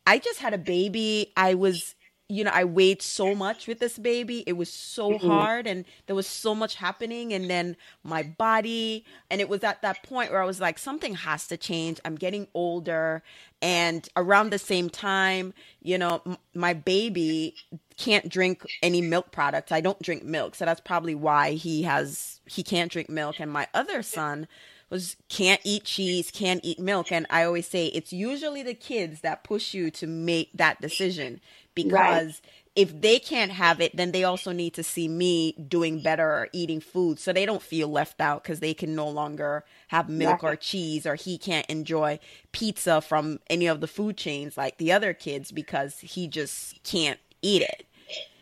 I 0.07 0.18
just 0.18 0.40
had 0.40 0.55
a 0.55 0.59
baby. 0.59 1.33
I 1.37 1.55
was 1.55 1.94
you 2.29 2.44
know, 2.44 2.53
I 2.55 2.62
weighed 2.62 3.03
so 3.03 3.35
much 3.35 3.66
with 3.66 3.81
this 3.81 3.98
baby. 3.98 4.44
It 4.46 4.53
was 4.53 4.72
so 4.72 5.14
mm-hmm. 5.14 5.26
hard 5.26 5.66
and 5.66 5.85
there 6.07 6.14
was 6.14 6.29
so 6.29 6.55
much 6.55 6.76
happening. 6.76 7.33
And 7.33 7.50
then 7.50 7.76
my 8.05 8.22
body, 8.22 9.05
and 9.29 9.40
it 9.40 9.48
was 9.48 9.64
at 9.64 9.83
that 9.83 10.05
point 10.05 10.31
where 10.31 10.40
I 10.40 10.44
was 10.44 10.61
like, 10.61 10.79
something 10.79 11.14
has 11.14 11.48
to 11.48 11.57
change. 11.57 11.98
I'm 12.05 12.14
getting 12.14 12.46
older. 12.55 13.24
And 13.61 14.09
around 14.14 14.50
the 14.50 14.61
same 14.61 14.88
time, 14.88 15.55
you 15.83 15.98
know, 15.98 16.22
m- 16.24 16.37
my 16.55 16.72
baby 16.72 17.57
can't 17.96 18.29
drink 18.29 18.64
any 18.81 19.00
milk 19.00 19.33
products. 19.33 19.72
I 19.72 19.81
don't 19.81 20.00
drink 20.00 20.22
milk. 20.22 20.55
So 20.55 20.64
that's 20.64 20.81
probably 20.81 21.16
why 21.16 21.55
he 21.55 21.83
has, 21.83 22.40
he 22.46 22.62
can't 22.62 22.92
drink 22.92 23.09
milk. 23.11 23.40
And 23.40 23.50
my 23.50 23.66
other 23.74 24.05
son, 24.05 24.46
was 24.90 25.16
can't 25.29 25.61
eat 25.64 25.85
cheese, 25.85 26.31
can't 26.31 26.61
eat 26.64 26.79
milk. 26.79 27.12
And 27.12 27.26
I 27.31 27.44
always 27.44 27.66
say 27.66 27.87
it's 27.87 28.12
usually 28.12 28.62
the 28.62 28.74
kids 28.74 29.20
that 29.20 29.44
push 29.44 29.72
you 29.72 29.90
to 29.92 30.07
make 30.07 30.50
that 30.55 30.81
decision 30.81 31.40
because 31.74 32.42
right. 32.42 32.42
if 32.74 33.00
they 33.00 33.18
can't 33.18 33.53
have 33.53 33.81
it, 33.81 33.96
then 33.96 34.12
they 34.12 34.24
also 34.24 34.53
need 34.53 34.74
to 34.74 34.83
see 34.83 35.09
me 35.09 35.53
doing 35.53 36.03
better 36.03 36.29
or 36.29 36.48
eating 36.53 36.81
food 36.81 37.18
so 37.18 37.33
they 37.33 37.46
don't 37.46 37.62
feel 37.62 37.88
left 37.88 38.20
out 38.20 38.42
because 38.42 38.61
they 38.61 38.74
can 38.74 38.94
no 38.94 39.09
longer 39.09 39.64
have 39.88 40.09
milk 40.09 40.42
right. 40.42 40.53
or 40.53 40.57
cheese 40.57 41.07
or 41.07 41.14
he 41.14 41.38
can't 41.38 41.66
enjoy 41.66 42.18
pizza 42.53 43.00
from 43.00 43.38
any 43.48 43.66
of 43.66 43.81
the 43.81 43.87
food 43.87 44.16
chains 44.16 44.57
like 44.57 44.76
the 44.79 44.92
other 44.92 45.14
kids 45.14 45.53
because 45.53 46.00
he 46.00 46.26
just 46.26 46.83
can't 46.83 47.20
eat 47.42 47.62
it. 47.62 47.87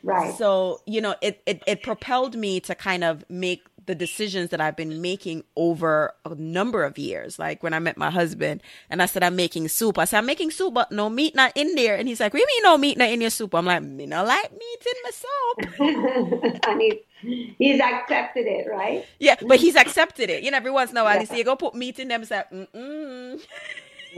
Right. 0.02 0.34
So, 0.36 0.80
you 0.86 1.00
know, 1.00 1.14
it, 1.20 1.42
it, 1.44 1.62
it 1.66 1.82
propelled 1.82 2.36
me 2.36 2.60
to 2.60 2.74
kind 2.74 3.04
of 3.04 3.28
make 3.28 3.64
the 3.88 3.94
decisions 3.94 4.50
that 4.50 4.60
I've 4.60 4.76
been 4.76 5.00
making 5.00 5.44
over 5.56 6.12
a 6.24 6.34
number 6.34 6.84
of 6.84 6.98
years. 6.98 7.38
Like 7.38 7.62
when 7.62 7.72
I 7.72 7.78
met 7.78 7.96
my 7.96 8.10
husband 8.10 8.62
and 8.90 9.02
I 9.02 9.06
said, 9.06 9.22
I'm 9.22 9.34
making 9.34 9.66
soup. 9.68 9.98
I 9.98 10.04
said, 10.04 10.18
I'm 10.18 10.26
making 10.26 10.50
soup, 10.50 10.74
but 10.74 10.92
no 10.92 11.08
meat 11.08 11.34
not 11.34 11.52
in 11.56 11.74
there. 11.74 11.96
And 11.96 12.06
he's 12.06 12.20
like, 12.20 12.34
what 12.34 12.38
do 12.38 12.42
you 12.42 12.46
mean 12.46 12.62
no 12.70 12.76
meat 12.76 12.98
not 12.98 13.08
in 13.08 13.22
your 13.22 13.30
soup? 13.30 13.54
I'm 13.54 13.64
like, 13.64 13.82
me 13.82 14.04
not 14.04 14.26
like 14.26 14.52
meat 14.52 14.86
in 14.86 14.94
my 15.02 15.10
soup. 15.10 16.60
and 16.68 16.80
he's, 16.82 17.54
he's 17.56 17.80
accepted 17.80 18.46
it, 18.46 18.68
right? 18.70 19.06
Yeah, 19.18 19.36
but 19.46 19.58
he's 19.58 19.74
accepted 19.74 20.28
it. 20.28 20.44
You 20.44 20.50
know, 20.50 20.58
every 20.58 20.70
once 20.70 20.90
in 20.90 20.98
a 20.98 21.02
while, 21.02 21.14
yeah. 21.14 21.20
he 21.20 21.26
say, 21.26 21.42
go 21.42 21.56
put 21.56 21.74
meat 21.74 21.98
in 21.98 22.08
them. 22.08 22.20
It's 22.20 22.30
like, 22.30 22.50
mm-mm. 22.50 23.40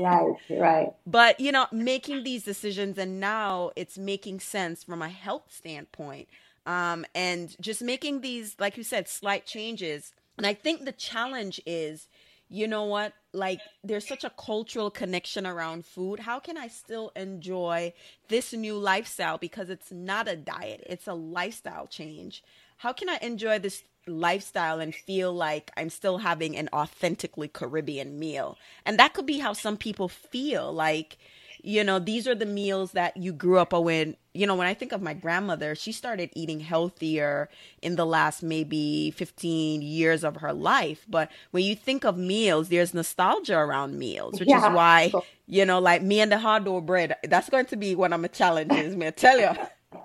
Right, 0.01 0.35
right. 0.51 0.89
But, 1.07 1.39
you 1.39 1.53
know, 1.53 1.69
making 1.71 2.25
these 2.25 2.43
decisions 2.43 2.99
and 2.99 3.21
now 3.21 3.71
it's 3.77 3.97
making 3.97 4.41
sense 4.41 4.83
from 4.83 5.01
a 5.01 5.09
health 5.09 5.45
standpoint 5.49 6.27
um, 6.71 7.05
and 7.17 7.57
just 7.61 7.83
making 7.83 8.21
these, 8.21 8.55
like 8.61 8.77
you 8.77 8.85
said, 8.85 9.09
slight 9.09 9.45
changes. 9.45 10.13
And 10.39 10.47
I 10.47 10.55
think 10.55 10.85
the 10.85 10.93
challenge 10.93 11.61
is, 11.67 12.07
you 12.49 12.69
know 12.69 12.85
what? 12.85 13.13
Like, 13.33 13.59
there's 13.83 14.07
such 14.07 14.23
a 14.23 14.31
cultural 14.31 14.89
connection 14.89 15.49
around 15.49 15.85
food. 15.85 16.21
How 16.21 16.39
can 16.39 16.57
I 16.57 16.69
still 16.69 17.11
enjoy 17.17 17.93
this 18.29 18.53
new 18.53 18.79
lifestyle? 18.79 19.37
Because 19.37 19.69
it's 19.69 19.91
not 19.91 20.29
a 20.29 20.37
diet, 20.37 20.85
it's 20.89 21.09
a 21.09 21.15
lifestyle 21.15 21.89
change. 21.89 22.45
How 22.77 22.93
can 22.93 23.09
I 23.09 23.19
enjoy 23.21 23.59
this 23.59 23.83
lifestyle 24.07 24.79
and 24.79 24.95
feel 24.95 25.33
like 25.33 25.73
I'm 25.77 25.91
still 25.91 26.19
having 26.19 26.57
an 26.57 26.69
authentically 26.73 27.49
Caribbean 27.49 28.17
meal? 28.17 28.57
And 28.87 28.97
that 29.01 29.13
could 29.13 29.27
be 29.27 29.41
how 29.41 29.55
some 29.55 29.77
people 29.77 30.09
feel. 30.09 30.73
Like, 30.73 31.19
you 31.65 31.85
know, 31.85 31.99
these 31.99 32.27
are 32.27 32.35
the 32.35 32.47
meals 32.47 32.93
that 32.93 33.17
you 33.17 33.33
grew 33.33 33.59
up 33.59 33.73
with. 33.73 34.15
You 34.33 34.47
know, 34.47 34.55
when 34.55 34.67
I 34.67 34.75
think 34.75 34.93
of 34.93 35.03
my 35.03 35.15
grandmother, 35.15 35.75
she 35.75 35.93
started 35.93 36.31
eating 36.35 36.61
healthier 36.61 37.49
in 37.83 37.97
the 37.97 38.07
last 38.07 38.43
maybe 38.43 39.11
15 39.13 39.83
years 39.83 40.23
of 40.23 40.37
her 40.37 40.53
life. 40.53 41.05
But 41.09 41.31
when 41.51 41.65
you 41.65 41.75
think 41.75 42.05
of 42.05 42.17
meals, 42.17 42.69
there's 42.69 42.95
nostalgia 42.95 43.59
around 43.59 43.99
meals, 43.99 44.39
which 44.39 44.49
yeah. 44.49 44.69
is 44.69 44.75
why, 44.75 45.13
you 45.47 45.65
know, 45.65 45.81
like 45.81 46.03
me 46.03 46.21
and 46.21 46.31
the 46.31 46.39
hard 46.39 46.65
dough 46.65 46.81
bread, 46.81 47.17
that's 47.25 47.49
going 47.49 47.67
to 47.67 47.77
be 47.77 47.95
one 47.95 48.13
of 48.13 48.21
my 48.21 48.29
challenges, 48.29 48.97
I 49.01 49.11
Tell 49.11 49.39
you. 49.39 49.51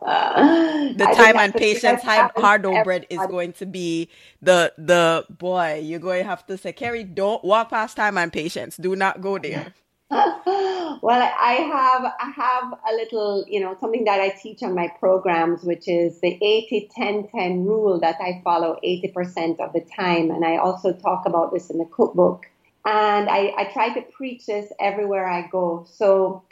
Uh, 0.02 0.94
the 0.94 1.06
time 1.16 1.38
and 1.38 1.54
patience 1.54 2.02
hard 2.02 2.64
dough 2.64 2.84
bread 2.84 3.06
is 3.10 3.20
going 3.30 3.54
to 3.54 3.68
be 3.68 4.10
the 4.42 4.74
the 4.80 5.24
boy 5.30 5.80
you're 5.84 6.00
going 6.00 6.24
to 6.24 6.28
have 6.28 6.44
to 6.46 6.58
say 6.58 6.74
Carrie 6.74 7.04
don't 7.04 7.44
walk 7.44 7.70
past 7.70 7.96
time 7.96 8.18
and 8.18 8.34
patience 8.34 8.78
do 8.78 8.96
not 8.96 9.22
go 9.22 9.38
there 9.38 9.74
well, 10.12 11.02
I 11.04 11.68
have 11.74 12.14
I 12.20 12.32
have 12.36 12.74
a 12.88 12.94
little, 12.96 13.44
you 13.48 13.60
know, 13.60 13.76
something 13.80 14.06
that 14.06 14.22
I 14.22 14.30
teach 14.30 14.62
on 14.62 14.76
my 14.76 14.88
programs, 15.00 15.64
which 15.64 15.88
is 15.88 16.22
the 16.22 16.38
80-10-10 17.00 17.66
rule 17.66 18.00
that 18.02 18.18
I 18.22 18.40
follow 18.44 18.80
80% 18.84 19.60
of 19.60 19.74
the 19.74 19.82
time. 19.82 20.30
And 20.30 20.46
I 20.46 20.58
also 20.58 20.94
talk 20.94 21.26
about 21.26 21.52
this 21.52 21.72
in 21.72 21.80
the 21.80 21.86
cookbook. 21.86 22.46
And 22.86 23.30
I, 23.30 23.52
I 23.58 23.70
try 23.74 23.94
to 23.96 24.02
preach 24.02 24.46
this 24.46 24.72
everywhere 24.80 25.28
I 25.28 25.48
go. 25.48 25.88
So 25.90 26.44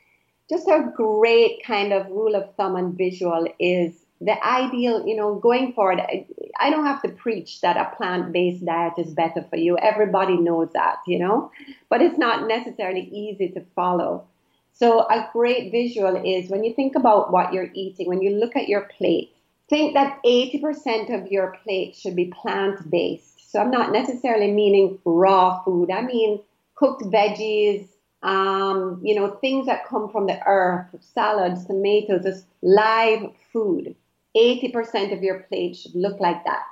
just 0.50 0.68
a 0.68 0.92
great 0.96 1.64
kind 1.64 1.94
of 1.94 2.08
rule 2.08 2.36
of 2.36 2.56
thumb 2.56 2.76
and 2.76 2.98
visual 2.98 3.48
is 3.60 3.94
the 4.26 4.46
ideal, 4.46 5.06
you 5.06 5.16
know, 5.16 5.36
going 5.36 5.74
forward, 5.74 6.00
I, 6.00 6.26
I 6.60 6.70
don't 6.70 6.86
have 6.86 7.02
to 7.04 7.10
preach 7.10 7.62
that 7.62 7.78
a 7.78 7.96
plant 7.96 8.32
based 8.32 8.66
diet 8.66 8.94
is 8.98 9.14
better 9.14 9.46
for 9.50 9.58
you. 9.58 9.78
Everybody 9.78 10.38
knows 10.38 10.70
that, 10.74 10.98
you 11.06 11.20
know, 11.20 11.52
but 11.90 12.02
it's 12.02 12.18
not 12.18 12.48
necessarily 12.48 13.10
easy 13.12 13.50
to 13.50 13.62
follow. 13.76 14.26
So, 14.74 15.02
a 15.02 15.30
great 15.34 15.72
visual 15.72 16.16
is 16.16 16.50
when 16.50 16.64
you 16.64 16.74
think 16.74 16.96
about 16.96 17.32
what 17.32 17.54
you're 17.54 17.70
eating, 17.74 18.08
when 18.08 18.22
you 18.22 18.32
look 18.32 18.56
at 18.56 18.68
your 18.68 18.90
plate, 18.98 19.32
think 19.70 19.94
that 19.94 20.20
80% 20.26 21.14
of 21.14 21.32
your 21.32 21.58
plate 21.64 21.96
should 21.96 22.16
be 22.16 22.34
plant 22.42 22.90
based. 22.90 23.52
So, 23.52 23.60
I'm 23.60 23.72
not 23.72 23.92
necessarily 23.92 24.52
meaning 24.52 25.00
raw 25.06 25.62
food, 25.64 25.92
I 25.92 26.02
mean 26.02 26.40
cooked 26.76 27.04
veggies, 27.04 27.88
um, 28.24 29.00
you 29.04 29.16
know, 29.16 29.32
things 29.42 29.68
that 29.68 29.88
come 29.88 30.10
from 30.10 30.28
the 30.28 30.40
earth, 30.48 30.88
salads, 31.02 31.66
tomatoes, 31.66 32.24
just 32.24 32.46
live 32.62 33.30
food. 33.52 33.96
80% 34.36 35.14
of 35.14 35.24
your 35.24 35.40
plate 35.42 35.76
should 35.76 35.96
look 35.96 36.20
like 36.20 36.44
that. 36.46 36.64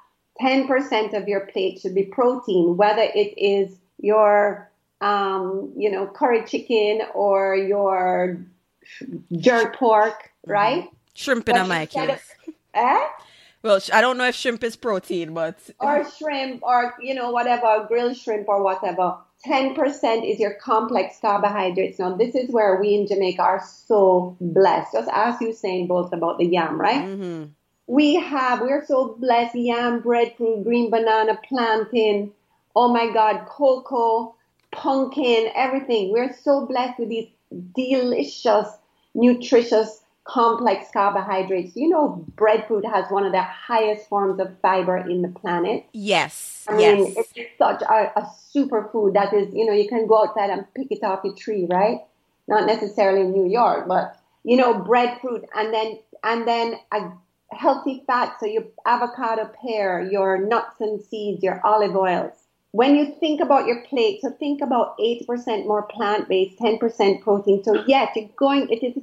10% 0.41 1.13
of 1.13 1.28
your 1.28 1.41
plate 1.47 1.80
should 1.80 1.93
be 1.93 2.04
protein, 2.04 2.78
whether 2.78 3.02
it 3.02 3.38
is 3.38 3.78
your, 4.00 4.71
um, 5.02 5.71
you 5.76 5.91
know, 5.91 6.08
curry 6.08 6.43
chicken 6.45 7.02
or 7.13 7.56
your 7.56 8.43
jerk 9.38 9.76
pork, 9.76 10.13
mm-hmm. 10.13 10.52
right? 10.52 10.89
Shrimp 11.13 11.47
in 11.50 11.67
my 11.67 11.86
case. 11.86 12.19
Eh? 12.74 13.08
Well, 13.63 13.80
I 13.93 14.02
don't 14.02 14.17
know 14.17 14.26
if 14.26 14.36
shrimp 14.36 14.63
is 14.63 14.76
protein, 14.76 15.34
but 15.34 15.60
or 15.80 16.10
shrimp 16.10 16.63
or 16.63 16.95
you 17.00 17.13
know 17.13 17.30
whatever 17.30 17.86
grilled 17.88 18.17
shrimp 18.17 18.47
or 18.47 18.63
whatever. 18.63 19.17
10% 19.45 20.30
is 20.30 20.39
your 20.39 20.54
complex 20.56 21.17
carbohydrates. 21.19 21.99
Now, 21.99 22.15
this 22.15 22.36
is 22.36 22.49
where 22.49 22.80
we 22.80 22.93
in 22.93 23.08
Jamaica 23.08 23.41
are 23.41 23.63
so 23.65 24.38
blessed. 24.39 24.93
Just 24.93 25.10
ask 25.10 25.41
Usain 25.41 25.88
Bolt 25.88 26.13
about 26.13 26.38
the 26.38 26.45
yam, 26.45 26.80
right? 26.80 27.06
Mm-hmm. 27.06 27.45
We 27.88 28.15
have, 28.15 28.62
we're 28.62 28.86
so 28.86 29.15
blessed 29.19 29.56
yam, 29.56 30.01
breadfruit, 30.01 30.63
green 30.63 30.91
banana, 30.91 31.39
plantain, 31.47 32.32
oh 32.75 32.93
my 32.93 33.12
God, 33.12 33.45
cocoa, 33.47 34.36
pumpkin, 34.71 35.49
everything. 35.56 36.12
We're 36.12 36.34
so 36.34 36.65
blessed 36.65 36.99
with 36.99 37.10
these 37.10 37.30
delicious, 37.75 38.67
nutritious 39.13 40.01
complex 40.24 40.88
carbohydrates. 40.94 41.76
You 41.76 41.90
know, 41.90 42.26
breadfruit 42.36 42.86
has 42.86 43.10
one 43.10 43.26
of 43.26 43.32
the 43.32 43.42
highest 43.42 44.08
forms 44.08 44.40
of 44.40 44.58
fiber 44.62 44.98
in 44.98 45.22
the 45.22 45.30
planet. 45.30 45.86
Yes. 45.94 46.66
I 46.68 46.80
yes. 46.80 46.98
mean, 46.98 47.14
it's 47.18 47.58
such 47.58 47.82
a, 47.82 48.20
a 48.20 48.30
superfood 48.56 49.14
that 49.14 49.34
is, 49.34 49.54
you 49.54 49.66
know, 49.66 49.74
you 49.74 49.90
can 49.90 50.08
go 50.08 50.24
outside 50.24 50.50
and 50.50 50.66
pick 50.76 50.88
it 50.92 51.04
off 51.04 51.26
a 51.26 51.34
tree, 51.34 51.66
right? 51.70 52.00
Not 52.48 52.66
necessarily 52.66 53.22
in 53.22 53.32
New 53.32 53.50
York, 53.50 53.88
but 53.88 54.18
you 54.44 54.58
know, 54.58 54.74
breadfruit, 54.74 55.46
and 55.56 55.74
then 55.74 56.00
and 56.24 56.48
then 56.48 56.76
a 56.92 57.12
healthy 57.52 58.04
fat, 58.08 58.36
so 58.40 58.46
your 58.46 58.64
avocado, 58.86 59.50
pear, 59.62 60.08
your 60.10 60.38
nuts 60.40 60.80
and 60.80 61.02
seeds, 61.02 61.44
your 61.44 61.62
olive 61.66 61.96
oils. 61.96 62.34
When 62.72 62.96
you 62.96 63.14
think 63.20 63.42
about 63.42 63.68
your 63.68 63.84
plate, 63.84 64.22
so 64.22 64.32
think 64.32 64.62
about 64.62 64.98
80% 64.98 65.68
more 65.68 65.84
plant-based, 65.84 66.58
10% 66.58 67.22
protein. 67.22 67.62
So 67.64 67.84
yes, 67.86 68.16
you're 68.16 68.30
going. 68.38 68.70
It 68.70 68.82
is 68.84 68.96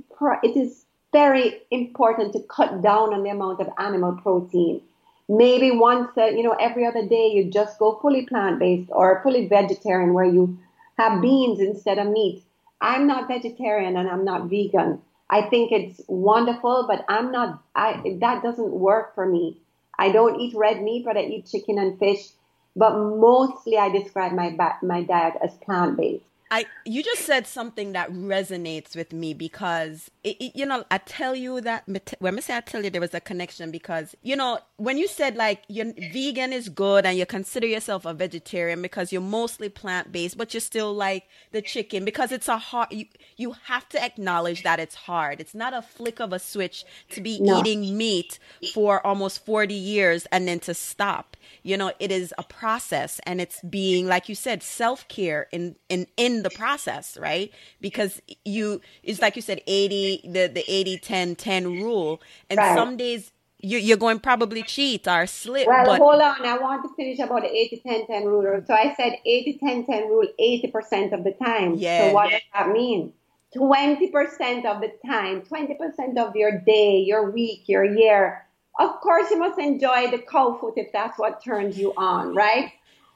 it 0.42 0.56
is 0.56 0.86
very 1.12 1.62
important 1.70 2.32
to 2.32 2.40
cut 2.42 2.82
down 2.82 3.14
on 3.14 3.22
the 3.22 3.30
amount 3.30 3.60
of 3.60 3.68
animal 3.78 4.12
protein. 4.12 4.80
Maybe 5.28 5.70
once, 5.70 6.10
uh, 6.16 6.26
you 6.26 6.42
know, 6.42 6.56
every 6.58 6.86
other 6.86 7.06
day 7.06 7.28
you 7.28 7.50
just 7.50 7.78
go 7.78 7.98
fully 8.00 8.26
plant 8.26 8.58
based 8.58 8.90
or 8.90 9.20
fully 9.22 9.46
vegetarian 9.46 10.14
where 10.14 10.24
you 10.24 10.58
have 10.96 11.20
beans 11.20 11.60
instead 11.60 11.98
of 11.98 12.08
meat. 12.08 12.42
I'm 12.80 13.06
not 13.06 13.28
vegetarian 13.28 13.96
and 13.96 14.08
I'm 14.08 14.24
not 14.24 14.48
vegan. 14.48 15.00
I 15.30 15.42
think 15.42 15.72
it's 15.72 16.00
wonderful, 16.08 16.86
but 16.88 17.04
I'm 17.08 17.30
not, 17.30 17.62
I, 17.74 18.16
that 18.20 18.42
doesn't 18.42 18.70
work 18.70 19.14
for 19.14 19.26
me. 19.26 19.58
I 19.98 20.10
don't 20.10 20.40
eat 20.40 20.54
red 20.56 20.82
meat, 20.82 21.04
but 21.04 21.16
I 21.16 21.22
eat 21.22 21.46
chicken 21.46 21.78
and 21.78 21.98
fish. 21.98 22.30
But 22.76 22.96
mostly 22.96 23.76
I 23.76 23.90
describe 23.90 24.32
my, 24.32 24.56
my 24.82 25.02
diet 25.02 25.34
as 25.42 25.54
plant 25.56 25.96
based. 25.96 26.24
I 26.50 26.66
you 26.84 27.02
just 27.02 27.22
said 27.22 27.46
something 27.46 27.92
that 27.92 28.10
resonates 28.10 28.96
with 28.96 29.12
me 29.12 29.34
because 29.34 30.10
it, 30.24 30.36
it, 30.40 30.56
you 30.56 30.64
know 30.64 30.84
I 30.90 30.98
tell 30.98 31.34
you 31.34 31.60
that 31.60 31.84
when 32.20 32.36
I 32.36 32.40
say 32.40 32.56
I 32.56 32.60
tell 32.60 32.82
you 32.82 32.90
there 32.90 33.00
was 33.00 33.14
a 33.14 33.20
connection 33.20 33.70
because 33.70 34.14
you 34.22 34.34
know 34.34 34.58
when 34.76 34.96
you 34.96 35.08
said 35.08 35.36
like 35.36 35.62
you're 35.68 35.92
vegan 36.12 36.52
is 36.52 36.68
good 36.68 37.04
and 37.04 37.18
you 37.18 37.26
consider 37.26 37.66
yourself 37.66 38.06
a 38.06 38.14
vegetarian 38.14 38.80
because 38.80 39.12
you're 39.12 39.20
mostly 39.20 39.68
plant 39.68 40.10
based 40.10 40.38
but 40.38 40.54
you're 40.54 40.60
still 40.60 40.94
like 40.94 41.24
the 41.52 41.60
chicken 41.60 42.04
because 42.04 42.32
it's 42.32 42.48
a 42.48 42.58
hard 42.58 42.90
you 42.92 43.06
you 43.36 43.54
have 43.64 43.88
to 43.90 44.02
acknowledge 44.02 44.62
that 44.62 44.80
it's 44.80 44.94
hard 44.94 45.40
it's 45.40 45.54
not 45.54 45.74
a 45.74 45.82
flick 45.82 46.18
of 46.20 46.32
a 46.32 46.38
switch 46.38 46.84
to 47.10 47.20
be 47.20 47.38
no. 47.40 47.60
eating 47.60 47.96
meat 47.96 48.38
for 48.72 49.06
almost 49.06 49.44
40 49.44 49.74
years 49.74 50.26
and 50.32 50.48
then 50.48 50.60
to 50.60 50.72
stop 50.72 51.36
you 51.68 51.76
know 51.76 51.92
it 51.98 52.10
is 52.10 52.32
a 52.38 52.42
process 52.42 53.20
and 53.24 53.40
it's 53.40 53.60
being 53.62 54.06
like 54.06 54.28
you 54.28 54.34
said 54.34 54.62
self-care 54.62 55.46
in 55.52 55.76
in 55.88 56.06
in 56.16 56.42
the 56.42 56.50
process 56.50 57.18
right 57.18 57.52
because 57.80 58.20
you 58.44 58.80
it's 59.02 59.20
like 59.20 59.36
you 59.36 59.42
said 59.42 59.60
80 59.66 60.22
the 60.24 60.48
the 60.48 60.64
80 60.66 60.98
10 60.98 61.36
10 61.36 61.64
rule 61.82 62.22
and 62.48 62.58
right. 62.58 62.74
some 62.74 62.96
days 62.96 63.32
you, 63.60 63.78
you're 63.78 63.96
going 63.96 64.20
probably 64.20 64.62
cheat 64.62 65.08
or 65.08 65.26
slip. 65.26 65.66
Well, 65.66 65.84
but... 65.84 65.98
hold 65.98 66.22
on. 66.22 66.46
I 66.46 66.56
want 66.58 66.84
to 66.84 66.94
finish 66.94 67.18
about 67.18 67.42
the 67.42 67.50
80 67.50 67.82
10 67.84 68.06
10 68.06 68.24
rule. 68.24 68.62
So 68.64 68.72
I 68.72 68.94
said 68.96 69.14
80 69.26 69.58
10 69.58 69.86
10 69.86 70.02
rule 70.04 70.28
80% 70.40 71.12
of 71.12 71.24
the 71.24 71.32
time. 71.32 71.74
Yeah. 71.74 72.08
So 72.08 72.14
what 72.14 72.30
does 72.30 72.40
that 72.54 72.68
mean? 72.70 73.12
20% 73.56 74.64
of 74.66 74.80
the 74.80 74.92
time, 75.06 75.40
20% 75.42 76.18
of 76.18 76.36
your 76.36 76.60
day, 76.60 76.98
your 76.98 77.30
week, 77.30 77.62
your 77.66 77.84
year, 77.84 78.46
of 78.78 79.00
course, 79.00 79.30
you 79.30 79.38
must 79.38 79.58
enjoy 79.58 80.10
the 80.10 80.18
cow 80.18 80.56
foot 80.60 80.74
if 80.76 80.92
that's 80.92 81.18
what 81.18 81.42
turns 81.42 81.76
you 81.76 81.92
on, 81.96 82.34
right? 82.34 82.72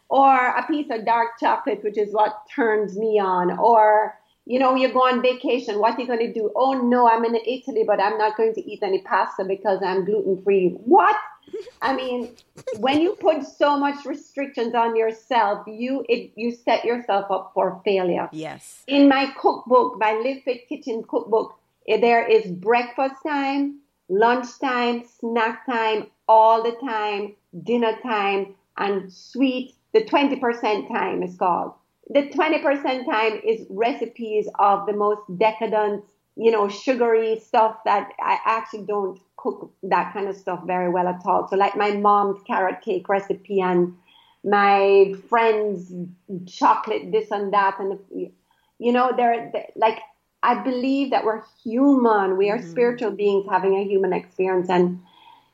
Or 0.08 0.48
a 0.48 0.66
piece 0.66 0.90
of 0.90 1.04
dark 1.06 1.38
chocolate, 1.38 1.82
which 1.82 1.96
is 1.96 2.12
what 2.12 2.46
turns 2.54 2.96
me 2.96 3.18
on. 3.18 3.58
Or, 3.58 4.18
you 4.44 4.58
know, 4.58 4.74
you 4.74 4.92
go 4.92 5.06
on 5.06 5.22
vacation. 5.22 5.78
What 5.78 5.96
are 5.96 6.00
you 6.00 6.06
going 6.06 6.18
to 6.18 6.32
do? 6.32 6.50
Oh, 6.56 6.72
no, 6.72 7.08
I'm 7.08 7.24
in 7.24 7.36
Italy, 7.36 7.84
but 7.86 8.00
I'm 8.00 8.18
not 8.18 8.36
going 8.36 8.54
to 8.54 8.70
eat 8.70 8.80
any 8.82 9.00
pasta 9.02 9.44
because 9.44 9.80
I'm 9.82 10.04
gluten 10.04 10.42
free. 10.42 10.70
What? 10.84 11.16
I 11.80 11.94
mean, 11.94 12.34
when 12.78 13.00
you 13.00 13.16
put 13.20 13.44
so 13.44 13.78
much 13.78 14.04
restrictions 14.04 14.74
on 14.74 14.96
yourself, 14.96 15.66
you 15.66 16.04
it, 16.08 16.32
you 16.36 16.52
set 16.52 16.84
yourself 16.84 17.30
up 17.30 17.52
for 17.54 17.80
failure. 17.84 18.28
Yes. 18.32 18.82
In 18.86 19.08
my 19.08 19.32
cookbook, 19.38 19.98
my 19.98 20.12
Live 20.12 20.42
Fit 20.44 20.68
Kitchen 20.68 21.04
cookbook, 21.06 21.58
eh, 21.88 22.00
there 22.00 22.26
is 22.26 22.50
breakfast 22.50 23.16
time, 23.26 23.80
lunchtime, 24.12 25.02
snack 25.18 25.64
time, 25.64 26.06
all 26.28 26.62
the 26.62 26.76
time, 26.86 27.34
dinner 27.64 27.94
time, 28.02 28.54
and 28.76 29.12
sweet, 29.12 29.74
the 29.94 30.04
20% 30.04 30.88
time 30.88 31.22
is 31.22 31.36
called. 31.36 31.72
The 32.10 32.28
20% 32.28 33.10
time 33.10 33.40
is 33.44 33.66
recipes 33.70 34.48
of 34.58 34.86
the 34.86 34.92
most 34.92 35.22
decadent, 35.38 36.04
you 36.36 36.50
know, 36.50 36.68
sugary 36.68 37.40
stuff 37.40 37.76
that 37.86 38.10
I 38.20 38.38
actually 38.44 38.84
don't 38.84 39.18
cook 39.36 39.72
that 39.84 40.12
kind 40.12 40.28
of 40.28 40.36
stuff 40.36 40.60
very 40.66 40.90
well 40.90 41.08
at 41.08 41.22
all. 41.24 41.48
So 41.48 41.56
like 41.56 41.76
my 41.76 41.92
mom's 41.92 42.42
carrot 42.46 42.82
cake 42.82 43.08
recipe 43.08 43.60
and 43.60 43.94
my 44.44 45.14
friend's 45.28 45.92
chocolate 46.46 47.12
this 47.12 47.30
and 47.30 47.52
that 47.52 47.78
and 47.78 47.98
you 48.78 48.92
know 48.92 49.12
they're, 49.16 49.50
they're 49.52 49.68
like 49.76 50.00
I 50.42 50.62
believe 50.62 51.10
that 51.10 51.24
we're 51.24 51.42
human. 51.62 52.36
We 52.36 52.50
are 52.50 52.58
mm-hmm. 52.58 52.70
spiritual 52.70 53.12
beings 53.12 53.46
having 53.48 53.74
a 53.76 53.84
human 53.84 54.12
experience. 54.12 54.68
And 54.68 55.00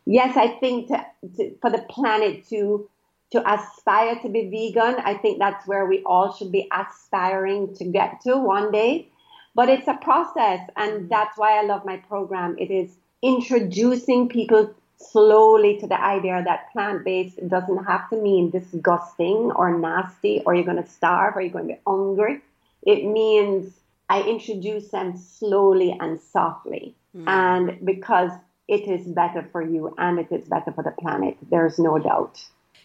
yes, 0.06 0.36
I 0.36 0.48
think 0.48 0.88
to, 0.88 1.04
to, 1.36 1.54
for 1.60 1.70
the 1.70 1.84
planet 1.90 2.48
to 2.48 2.88
to 3.30 3.52
aspire 3.52 4.18
to 4.20 4.28
be 4.30 4.48
vegan, 4.48 4.94
I 5.04 5.12
think 5.12 5.38
that's 5.38 5.66
where 5.66 5.84
we 5.84 6.02
all 6.04 6.32
should 6.32 6.50
be 6.50 6.66
aspiring 6.72 7.74
to 7.74 7.84
get 7.84 8.22
to 8.22 8.38
one 8.38 8.72
day. 8.72 9.08
But 9.54 9.68
it's 9.68 9.86
a 9.86 9.98
process, 10.00 10.60
and 10.76 10.92
mm-hmm. 10.92 11.08
that's 11.08 11.36
why 11.36 11.58
I 11.58 11.62
love 11.62 11.84
my 11.84 11.98
program. 11.98 12.56
It 12.58 12.70
is 12.70 12.96
introducing 13.20 14.28
people 14.28 14.74
slowly 14.96 15.78
to 15.78 15.86
the 15.86 16.00
idea 16.00 16.42
that 16.44 16.72
plant 16.72 17.04
based 17.04 17.36
doesn't 17.48 17.84
have 17.84 18.08
to 18.10 18.16
mean 18.16 18.50
disgusting 18.50 19.52
or 19.52 19.76
nasty, 19.76 20.42
or 20.46 20.54
you're 20.54 20.64
going 20.64 20.82
to 20.82 20.88
starve, 20.88 21.36
or 21.36 21.42
you're 21.42 21.52
going 21.52 21.68
to 21.68 21.74
be 21.74 21.80
hungry. 21.86 22.40
It 22.82 23.04
means 23.04 23.74
I 24.08 24.22
introduce 24.22 24.88
them 24.88 25.16
slowly 25.16 25.96
and 26.00 26.20
softly. 26.20 26.94
Mm. 27.16 27.28
And 27.28 27.86
because 27.86 28.30
it 28.66 28.88
is 28.88 29.06
better 29.06 29.48
for 29.50 29.62
you 29.62 29.94
and 29.98 30.18
it 30.18 30.30
is 30.30 30.48
better 30.48 30.72
for 30.72 30.84
the 30.84 30.92
planet, 30.92 31.36
there's 31.50 31.78
no 31.78 31.98
doubt. 31.98 32.40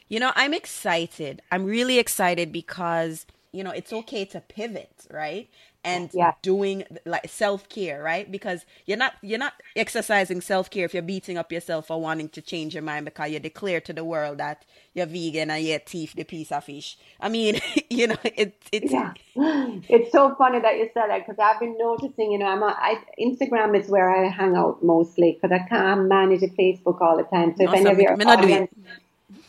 You 0.10 0.20
know, 0.20 0.32
I'm 0.36 0.54
excited. 0.54 1.42
I'm 1.52 1.66
really 1.66 1.98
excited 1.98 2.52
because, 2.52 3.26
you 3.54 3.64
know, 3.64 3.72
it's 3.72 3.94
okay 3.94 4.26
to 4.26 4.42
pivot, 4.42 5.08
right? 5.10 5.50
and 5.84 6.10
yeah. 6.14 6.34
doing 6.42 6.84
like 7.06 7.30
self-care 7.30 8.02
right? 8.02 8.32
Because 8.32 8.66
you're 8.86 8.98
not 8.98 9.14
you're 9.22 9.40
not 9.40 9.54
exercising 9.76 10.42
self-care 10.42 10.86
if 10.86 10.94
you're 10.94 11.04
beating 11.04 11.38
up 11.38 11.52
yourself 11.52 11.88
for 11.88 12.00
wanting 12.00 12.30
to 12.30 12.42
change 12.42 12.74
your 12.74 12.84
mind 12.84 13.06
because 13.06 13.32
you 13.32 13.40
declare 13.40 13.82
to 13.82 13.94
the 13.94 14.04
world 14.04 14.38
that 14.38 14.64
you're 14.94 15.06
vegan 15.06 15.52
and 15.52 15.64
you 15.64 15.80
teeth 15.86 16.14
the 16.14 16.24
piece 16.24 16.52
of 16.52 16.64
fish. 16.64 16.98
I 17.20 17.30
mean 17.30 17.60
you 17.90 18.08
know 18.08 18.18
it, 18.24 18.56
it's 18.72 18.92
yeah. 18.92 19.14
It's 19.36 20.12
so 20.12 20.36
funny 20.36 20.60
that 20.60 20.78
you 20.78 20.90
said 20.94 21.08
that 21.10 21.26
because 21.26 21.40
i've 21.40 21.60
been 21.60 21.78
noticing 21.78 22.32
you 22.32 22.38
know 22.38 22.46
i'm 22.46 22.64
a, 22.64 22.68
I, 22.68 23.04
instagram 23.20 23.78
is 23.80 23.90
where 23.90 24.10
i 24.10 24.30
hang 24.30 24.56
out 24.56 24.84
mostly 24.84 25.34
because 25.34 25.52
i 25.52 25.68
can't 25.68 26.08
manage 26.08 26.44
a 26.44 26.48
facebook 26.48 27.02
all 27.02 27.18
the 27.18 27.24
time. 27.24 27.56
So 27.58 27.64
if 27.64 27.74
any 27.74 27.90
of 27.90 28.00
your 28.00 28.16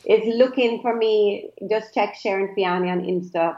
is 0.05 0.35
looking 0.35 0.83
for 0.83 0.95
me 0.95 1.51
just 1.71 1.95
check 1.95 2.15
sharon 2.15 2.55
fiani 2.55 2.91
on 2.91 3.01
insta 3.01 3.57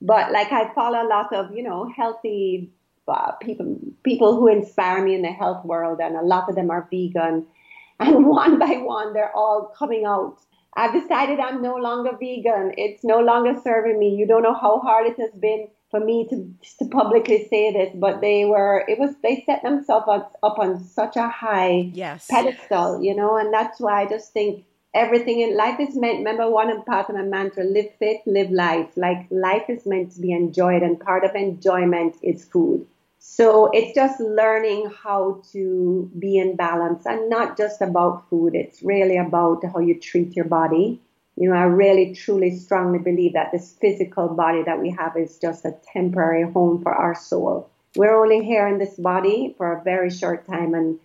but 0.00 0.32
like 0.32 0.52
I 0.52 0.72
follow 0.74 1.02
a 1.02 1.08
lot 1.08 1.32
of, 1.32 1.54
you 1.54 1.62
know, 1.62 1.90
healthy 1.96 2.70
uh, 3.08 3.32
people, 3.32 3.78
people 4.04 4.36
who 4.36 4.48
inspire 4.48 5.04
me 5.04 5.14
in 5.14 5.22
the 5.22 5.32
health 5.32 5.64
world, 5.64 5.98
and 6.00 6.16
a 6.16 6.22
lot 6.22 6.48
of 6.48 6.54
them 6.54 6.70
are 6.70 6.88
vegan. 6.90 7.46
And 8.00 8.26
one 8.28 8.60
by 8.60 8.76
one, 8.76 9.12
they're 9.12 9.34
all 9.34 9.72
coming 9.76 10.04
out. 10.04 10.38
I've 10.76 10.92
decided 10.92 11.40
I'm 11.40 11.60
no 11.60 11.74
longer 11.74 12.12
vegan. 12.12 12.74
It's 12.78 13.02
no 13.02 13.18
longer 13.18 13.60
serving 13.60 13.98
me. 13.98 14.14
You 14.14 14.24
don't 14.24 14.44
know 14.44 14.54
how 14.54 14.78
hard 14.78 15.08
it 15.08 15.18
has 15.18 15.32
been 15.32 15.66
for 15.90 15.98
me 15.98 16.28
to 16.30 16.54
to 16.78 16.88
publicly 16.90 17.48
say 17.50 17.72
this, 17.72 17.90
but 17.96 18.20
they 18.20 18.44
were. 18.44 18.84
It 18.86 19.00
was 19.00 19.16
they 19.24 19.42
set 19.46 19.64
themselves 19.64 20.06
up, 20.08 20.38
up 20.44 20.60
on 20.60 20.78
such 20.84 21.16
a 21.16 21.28
high 21.28 21.90
yes. 21.92 22.28
pedestal, 22.30 23.02
you 23.02 23.16
know, 23.16 23.36
and 23.36 23.52
that's 23.52 23.80
why 23.80 24.02
I 24.02 24.06
just 24.06 24.32
think 24.32 24.64
everything 24.98 25.40
in 25.40 25.56
life 25.56 25.78
is 25.78 25.94
meant 25.94 26.18
remember 26.18 26.50
one 26.50 26.82
part 26.82 27.08
of 27.08 27.14
my 27.14 27.22
mantra 27.22 27.64
live 27.64 27.90
fit 27.98 28.20
live 28.26 28.50
life. 28.50 28.90
Like 28.96 29.26
life 29.30 29.66
is 29.68 29.86
meant 29.86 30.12
to 30.12 30.20
be 30.20 30.32
enjoyed 30.32 30.82
and 30.82 30.98
part 30.98 31.24
of 31.24 31.36
enjoyment 31.36 32.16
is 32.22 32.44
food. 32.44 32.86
So 33.20 33.70
it's 33.72 33.94
just 33.94 34.18
learning 34.20 34.90
how 35.04 35.42
to 35.52 36.10
be 36.18 36.38
in 36.38 36.56
balance 36.56 37.06
and 37.06 37.30
not 37.30 37.56
just 37.56 37.80
about 37.80 38.28
food. 38.28 38.54
It's 38.54 38.82
really 38.82 39.16
about 39.16 39.64
how 39.72 39.78
you 39.78 39.98
treat 40.00 40.34
your 40.34 40.46
body. 40.46 41.00
You 41.36 41.50
know 41.50 41.56
i 41.56 41.62
really 41.62 42.14
truly 42.14 42.50
strongly 42.50 42.98
believe 42.98 43.34
that 43.34 43.52
this 43.52 43.76
physical 43.80 44.28
body 44.28 44.64
that 44.64 44.80
we 44.80 44.90
have 44.90 45.16
is 45.16 45.38
just 45.38 45.64
a 45.64 45.76
temporary 45.92 46.50
home 46.50 46.82
for 46.82 46.92
our 46.92 47.14
soul. 47.14 47.70
We're 47.96 48.20
only 48.20 48.44
here 48.44 48.66
in 48.66 48.78
this 48.78 48.96
body 48.96 49.54
for 49.56 49.72
a 49.72 49.82
very 49.84 50.10
short 50.10 50.46
time 50.46 50.74
and 50.74 50.98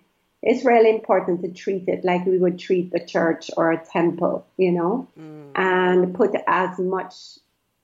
it's 0.43 0.65
really 0.65 0.89
important 0.89 1.41
to 1.41 1.47
treat 1.47 1.88
it 1.88 2.03
like 2.03 2.25
we 2.25 2.38
would 2.38 2.60
treat 2.60 2.93
a 2.93 3.03
church 3.03 3.49
or 3.56 3.71
a 3.71 3.84
temple, 3.84 4.45
you 4.58 4.73
know, 4.73 5.08
mm. 5.17 5.51
and 5.56 6.13
put 6.13 6.32
as 6.47 6.77
much 6.77 7.13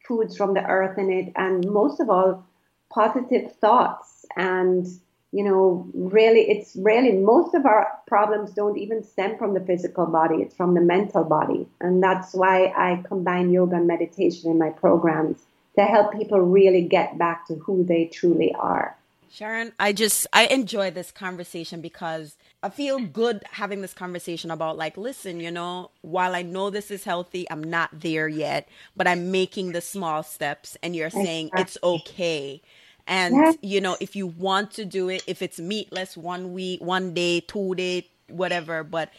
foods 0.06 0.36
from 0.36 0.54
the 0.54 0.64
earth 0.66 0.98
in 0.98 1.10
it, 1.10 1.32
and 1.38 1.66
most 1.72 2.02
of 2.02 2.10
all, 2.10 2.46
positive 2.90 3.56
thoughts. 3.56 4.26
And, 4.36 4.86
you 5.32 5.44
know, 5.44 5.88
really, 5.94 6.42
it's 6.50 6.76
really 6.76 7.14
most 7.14 7.56
of 7.56 7.66
our 7.66 7.88
problems 8.08 8.52
don't 8.52 8.78
even 8.78 9.04
stem 9.04 9.38
from 9.38 9.54
the 9.54 9.62
physical 9.62 10.06
body, 10.06 10.38
it's 10.42 10.56
from 10.56 10.74
the 10.74 10.82
mental 10.82 11.24
body. 11.24 11.66
And 11.80 12.04
that's 12.04 12.34
why 12.34 12.74
I 12.76 13.04
combine 13.08 13.52
yoga 13.52 13.78
and 13.78 13.88
meditation 13.88 14.52
in 14.52 14.58
my 14.58 14.72
programs 14.72 15.38
to 15.78 15.86
help 15.86 16.12
people 16.12 16.42
really 16.42 16.82
get 16.82 17.18
back 17.18 17.48
to 17.48 17.56
who 17.56 17.86
they 17.86 18.06
truly 18.06 18.54
are. 18.56 18.98
Sharon, 19.32 19.74
I 19.80 19.94
just 19.94 20.28
I 20.34 20.48
enjoy 20.48 20.92
this 20.92 21.12
conversation 21.12 21.82
because 21.82 22.36
I 22.62 22.70
feel 22.70 23.00
good 23.00 23.44
having 23.52 23.82
this 23.82 23.94
conversation 23.94 24.52
about 24.52 24.78
like, 24.78 24.98
listen, 24.98 25.40
you 25.40 25.50
know, 25.50 25.92
while 26.02 26.36
I 26.36 26.42
know 26.42 26.70
this 26.70 26.92
is 26.92 27.06
healthy, 27.06 27.50
I'm 27.50 27.64
not 27.64 27.90
there 27.94 28.28
yet, 28.28 28.68
but 28.98 29.08
I'm 29.08 29.32
making 29.32 29.72
the 29.72 29.82
small 29.82 30.24
steps 30.24 30.76
and 30.84 30.96
you're 30.96 31.10
saying 31.10 31.52
it's 31.56 31.78
okay. 31.82 32.62
And 33.08 33.36
yes. 33.36 33.58
you 33.62 33.80
know, 33.80 33.96
if 34.02 34.16
you 34.16 34.28
want 34.28 34.72
to 34.72 34.86
do 34.86 35.10
it, 35.10 35.24
if 35.26 35.42
it's 35.42 35.60
meatless 35.60 36.18
one 36.18 36.54
week, 36.54 36.82
one 36.82 37.14
day, 37.14 37.40
two 37.40 37.76
day, 37.76 38.08
whatever, 38.28 38.84
but 38.84 39.10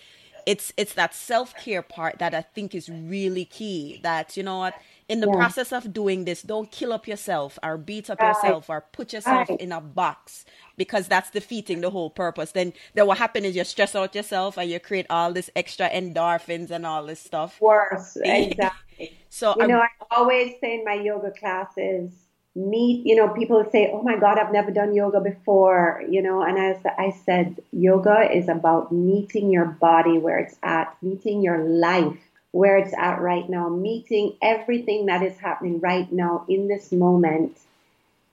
it's 0.51 0.73
it's 0.77 0.95
that 0.95 1.15
self-care 1.15 1.81
part 1.81 2.19
that 2.19 2.35
I 2.35 2.43
think 2.43 2.75
is 2.75 2.89
really 2.89 3.45
key. 3.45 4.01
That 4.03 4.37
you 4.37 4.43
know 4.43 4.59
what, 4.59 4.75
in 5.09 5.21
the 5.21 5.29
yeah. 5.29 5.35
process 5.35 5.73
of 5.73 5.93
doing 5.93 6.25
this, 6.25 6.43
don't 6.43 6.69
kill 6.73 6.93
up 6.93 7.07
yourself 7.07 7.57
or 7.63 7.79
beat 7.79 8.11
up 8.11 8.19
right. 8.19 8.35
yourself 8.35 8.69
or 8.69 8.81
put 8.81 9.13
yourself 9.13 9.49
right. 9.49 9.61
in 9.61 9.71
a 9.71 9.81
box 9.81 10.45
because 10.77 11.07
that's 11.07 11.31
defeating 11.31 11.83
the 11.83 11.91
whole 11.91 12.11
purpose. 12.11 12.51
Then, 12.51 12.73
then 12.95 13.07
what 13.07 13.19
happens 13.19 13.47
is 13.47 13.55
you 13.55 13.63
stress 13.63 13.95
out 13.95 14.13
yourself 14.13 14.59
and 14.59 14.69
you 14.69 14.81
create 14.81 15.07
all 15.09 15.33
this 15.33 15.51
extra 15.55 15.89
endorphins 15.89 16.71
and 16.71 16.85
all 16.85 17.07
this 17.07 17.21
stuff. 17.21 17.61
Worse, 17.61 18.17
exactly. 18.25 19.17
so 19.29 19.55
you 19.57 19.63
I, 19.63 19.67
know, 19.67 19.79
I 19.79 19.89
always 20.11 20.55
say 20.61 20.81
in 20.81 20.85
my 20.85 20.95
yoga 20.95 21.31
classes, 21.31 22.11
meet, 22.55 23.07
you 23.07 23.17
know, 23.17 23.29
people 23.29 23.65
say, 23.71 23.91
oh 23.93 24.03
my 24.03 24.17
God, 24.17 24.39
I've 24.39 24.53
never 24.53 24.71
done 24.71 24.95
yoga 24.95 25.21
before, 25.21 26.03
you 26.09 26.21
know, 26.23 26.43
and 26.43 26.59
as 26.59 26.79
I 26.85 27.15
said, 27.25 27.63
yoga 27.73 28.29
is 28.35 28.49
about 28.49 28.93
meeting 28.93 29.51
your 29.51 29.67
body 29.67 30.19
where 30.19 30.39
it's 30.39 30.57
at, 30.63 30.97
meeting 31.03 31.43
your 31.43 31.59
life 31.59 32.19
where 32.53 32.79
it's 32.79 32.95
at 32.95 33.21
right 33.21 33.49
now, 33.49 33.69
meeting 33.69 34.37
everything 34.43 35.07
that 35.07 35.23
is 35.23 35.37
happening 35.39 35.79
right 35.81 36.11
now 36.11 36.45
in 36.49 36.67
this 36.67 36.91
moment 36.91 37.57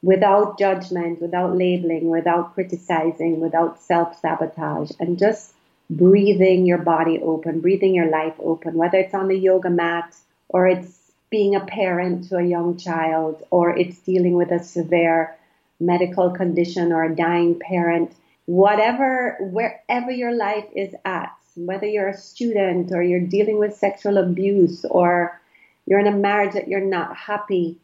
without 0.01 0.57
judgment, 0.57 1.21
without 1.21 1.55
labeling, 1.55 2.09
without 2.09 2.53
criticizing, 2.53 3.39
without 3.39 3.79
self 3.79 4.19
sabotage, 4.19 4.91
and 4.99 5.19
just 5.19 5.53
breathing 5.89 6.65
your 6.65 6.79
body 6.79 7.19
open, 7.21 7.61
breathing 7.61 7.93
your 7.93 8.09
life 8.09 8.33
open, 8.39 8.73
whether 8.73 8.97
it's 8.97 9.13
on 9.13 9.27
the 9.27 9.37
yoga 9.37 9.69
mat 9.69 10.15
or 10.49 10.67
it's 10.67 10.96
being 11.29 11.55
a 11.55 11.65
parent 11.65 12.29
to 12.29 12.37
a 12.37 12.43
young 12.43 12.77
child 12.77 13.43
or 13.49 13.75
it's 13.77 13.99
dealing 13.99 14.33
with 14.33 14.51
a 14.51 14.63
severe 14.63 15.35
medical 15.79 16.31
condition 16.31 16.91
or 16.91 17.03
a 17.03 17.15
dying 17.15 17.59
parent, 17.59 18.13
whatever, 18.45 19.37
wherever 19.39 20.11
your 20.11 20.31
life 20.31 20.65
is 20.75 20.93
at, 21.05 21.33
whether 21.55 21.85
you're 21.85 22.09
a 22.09 22.17
student 22.17 22.91
or 22.91 23.03
you're 23.03 23.19
dealing 23.19 23.59
with 23.59 23.75
sexual 23.75 24.17
abuse 24.17 24.85
or 24.85 25.39
you're 25.85 25.99
in 25.99 26.07
a 26.07 26.11
marriage 26.11 26.53
that 26.53 26.67
you're 26.67 26.81
not 26.81 27.15
happy, 27.15 27.77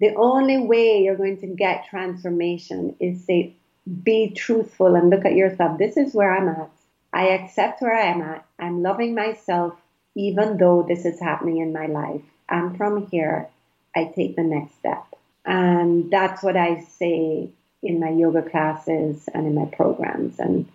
the 0.00 0.14
only 0.16 0.58
way 0.58 1.02
you're 1.02 1.16
going 1.16 1.40
to 1.40 1.46
get 1.46 1.86
transformation 1.88 2.94
is 3.00 3.24
say, 3.24 3.54
be 4.02 4.30
truthful 4.30 4.94
and 4.94 5.10
look 5.10 5.24
at 5.24 5.34
yourself. 5.34 5.78
This 5.78 5.96
is 5.96 6.14
where 6.14 6.36
I'm 6.36 6.48
at. 6.48 6.70
I 7.12 7.28
accept 7.28 7.82
where 7.82 7.94
I 7.94 8.06
am 8.06 8.22
at. 8.22 8.46
I'm 8.58 8.82
loving 8.82 9.14
myself 9.14 9.74
even 10.14 10.58
though 10.58 10.84
this 10.86 11.04
is 11.04 11.20
happening 11.20 11.58
in 11.58 11.72
my 11.72 11.86
life. 11.86 12.22
And 12.48 12.76
from 12.76 13.06
here, 13.06 13.48
I 13.94 14.04
take 14.14 14.36
the 14.36 14.42
next 14.42 14.78
step. 14.78 15.04
And 15.44 16.10
that's 16.10 16.42
what 16.42 16.56
I 16.56 16.80
say 16.82 17.50
in 17.82 18.00
my 18.00 18.10
yoga 18.10 18.42
classes 18.42 19.28
and 19.34 19.46
in 19.46 19.54
my 19.54 19.66
programs. 19.66 20.38
And 20.38 20.68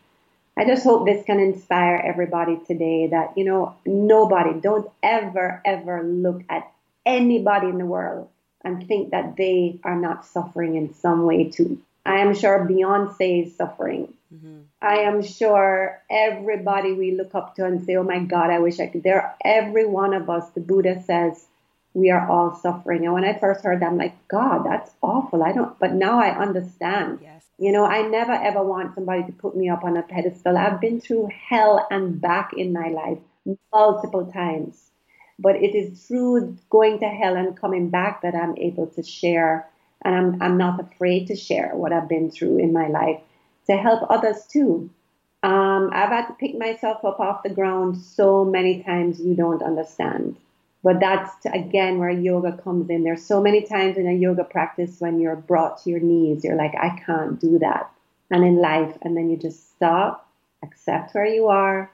I 0.57 0.65
just 0.65 0.83
hope 0.83 1.05
this 1.05 1.23
can 1.25 1.39
inspire 1.39 2.01
everybody 2.03 2.59
today 2.67 3.07
that, 3.07 3.37
you 3.37 3.45
know, 3.45 3.75
nobody, 3.85 4.59
don't 4.59 4.89
ever, 5.03 5.61
ever 5.63 6.03
look 6.03 6.41
at 6.49 6.71
anybody 7.05 7.67
in 7.67 7.77
the 7.77 7.85
world 7.85 8.27
and 8.63 8.85
think 8.87 9.11
that 9.11 9.37
they 9.37 9.79
are 9.83 9.95
not 9.95 10.25
suffering 10.25 10.75
in 10.75 10.93
some 10.95 11.23
way 11.23 11.45
too. 11.45 11.79
I 12.05 12.19
am 12.19 12.33
sure 12.33 12.65
Beyonce 12.65 13.45
is 13.45 13.55
suffering. 13.55 14.13
Mm-hmm. 14.33 14.61
I 14.81 14.97
am 14.99 15.23
sure 15.23 16.01
everybody 16.09 16.93
we 16.93 17.11
look 17.11 17.35
up 17.35 17.55
to 17.55 17.65
and 17.65 17.85
say, 17.85 17.95
oh 17.95 18.03
my 18.03 18.19
God, 18.19 18.49
I 18.49 18.59
wish 18.59 18.79
I 18.79 18.87
could. 18.87 19.03
There, 19.03 19.35
every 19.43 19.85
one 19.85 20.13
of 20.13 20.29
us, 20.29 20.49
the 20.51 20.61
Buddha 20.61 21.03
says, 21.03 21.45
we 21.93 22.11
are 22.11 22.29
all 22.29 22.55
suffering. 22.55 23.05
And 23.05 23.13
when 23.13 23.23
I 23.23 23.37
first 23.37 23.63
heard 23.63 23.81
that, 23.81 23.87
I'm 23.87 23.97
like, 23.97 24.27
God, 24.27 24.65
that's 24.65 24.91
awful. 25.01 25.43
I 25.43 25.51
don't, 25.51 25.77
but 25.79 25.93
now 25.93 26.19
I 26.19 26.37
understand. 26.37 27.19
Yes. 27.21 27.45
You 27.57 27.71
know, 27.71 27.85
I 27.85 28.03
never 28.03 28.33
ever 28.33 28.61
want 28.63 28.93
somebody 28.93 29.23
to 29.23 29.31
put 29.31 29.55
me 29.57 29.69
up 29.69 29.83
on 29.83 29.97
a 29.97 30.03
pedestal. 30.03 30.57
I've 30.57 30.79
been 30.79 31.01
through 31.01 31.29
hell 31.49 31.87
and 31.89 32.21
back 32.21 32.53
in 32.55 32.71
my 32.71 32.89
life 32.89 33.17
multiple 33.73 34.31
times. 34.31 34.91
But 35.39 35.55
it 35.57 35.75
is 35.75 36.05
through 36.05 36.57
going 36.69 36.99
to 36.99 37.07
hell 37.07 37.35
and 37.35 37.59
coming 37.59 37.89
back 37.89 38.21
that 38.21 38.35
I'm 38.35 38.57
able 38.57 38.87
to 38.87 39.03
share. 39.03 39.67
And 40.03 40.15
I'm, 40.15 40.41
I'm 40.41 40.57
not 40.57 40.79
afraid 40.79 41.27
to 41.27 41.35
share 41.35 41.71
what 41.75 41.93
I've 41.93 42.09
been 42.09 42.29
through 42.31 42.57
in 42.57 42.73
my 42.73 42.87
life 42.87 43.19
to 43.67 43.77
help 43.77 44.09
others 44.09 44.45
too. 44.47 44.89
Um, 45.43 45.91
I've 45.93 46.09
had 46.09 46.27
to 46.27 46.33
pick 46.33 46.57
myself 46.57 47.05
up 47.05 47.19
off 47.19 47.43
the 47.43 47.49
ground 47.49 47.97
so 47.97 48.43
many 48.43 48.83
times 48.83 49.19
you 49.19 49.35
don't 49.35 49.61
understand. 49.61 50.37
But 50.83 50.99
that's 50.99 51.33
again 51.45 51.97
where 51.97 52.09
yoga 52.09 52.57
comes 52.57 52.89
in. 52.89 53.03
There's 53.03 53.25
so 53.25 53.41
many 53.41 53.61
times 53.61 53.97
in 53.97 54.07
a 54.07 54.13
yoga 54.13 54.43
practice 54.43 54.99
when 54.99 55.19
you're 55.19 55.35
brought 55.35 55.83
to 55.83 55.89
your 55.89 55.99
knees, 55.99 56.43
you're 56.43 56.55
like, 56.55 56.75
I 56.75 57.01
can't 57.05 57.39
do 57.39 57.59
that. 57.59 57.91
And 58.29 58.43
in 58.43 58.57
life, 58.57 58.97
and 59.01 59.15
then 59.15 59.29
you 59.29 59.37
just 59.37 59.71
stop, 59.75 60.29
accept 60.63 61.15
where 61.15 61.25
you 61.25 61.47
are, 61.47 61.89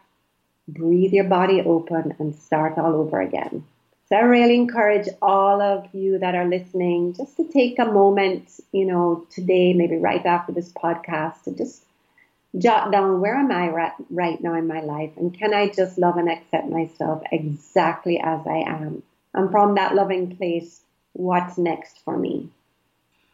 breathe 0.68 1.14
your 1.14 1.26
body 1.26 1.62
open, 1.62 2.16
and 2.20 2.36
start 2.36 2.78
all 2.78 2.94
over 2.96 3.22
again. 3.22 3.64
So 4.10 4.18
I 4.18 4.22
really 4.22 4.56
encourage 4.56 5.08
all 5.22 5.62
of 5.62 5.88
you 5.94 6.20
that 6.20 6.36
are 6.36 6.46
listening 6.46 7.14
just 7.14 7.38
to 7.38 7.48
take 7.48 7.80
a 7.80 7.86
moment, 7.86 8.60
you 8.72 8.86
know, 8.86 9.26
today, 9.30 9.74
maybe 9.74 9.98
right 9.98 10.26
after 10.26 10.52
this 10.52 10.72
podcast, 10.74 11.44
to 11.44 11.56
just 11.56 11.84
jot 12.58 12.92
down 12.92 13.20
where 13.20 13.36
am 13.36 13.52
I 13.52 13.70
right, 13.70 13.94
right 14.10 14.42
now 14.42 14.54
in 14.56 14.68
my 14.68 14.82
life 14.82 15.12
and 15.18 15.38
can 15.38 15.54
I 15.54 15.70
just 15.70 15.98
love 15.98 16.18
and 16.18 16.30
accept 16.30 16.68
myself 16.70 17.24
exactly 17.32 18.20
as 18.20 18.46
I 18.46 18.64
am? 18.68 19.04
And 19.34 19.50
from 19.50 19.76
that 19.76 19.96
loving 19.96 20.36
place, 20.36 20.82
what's 21.14 21.58
next 21.58 22.00
for 22.04 22.18
me? 22.18 22.50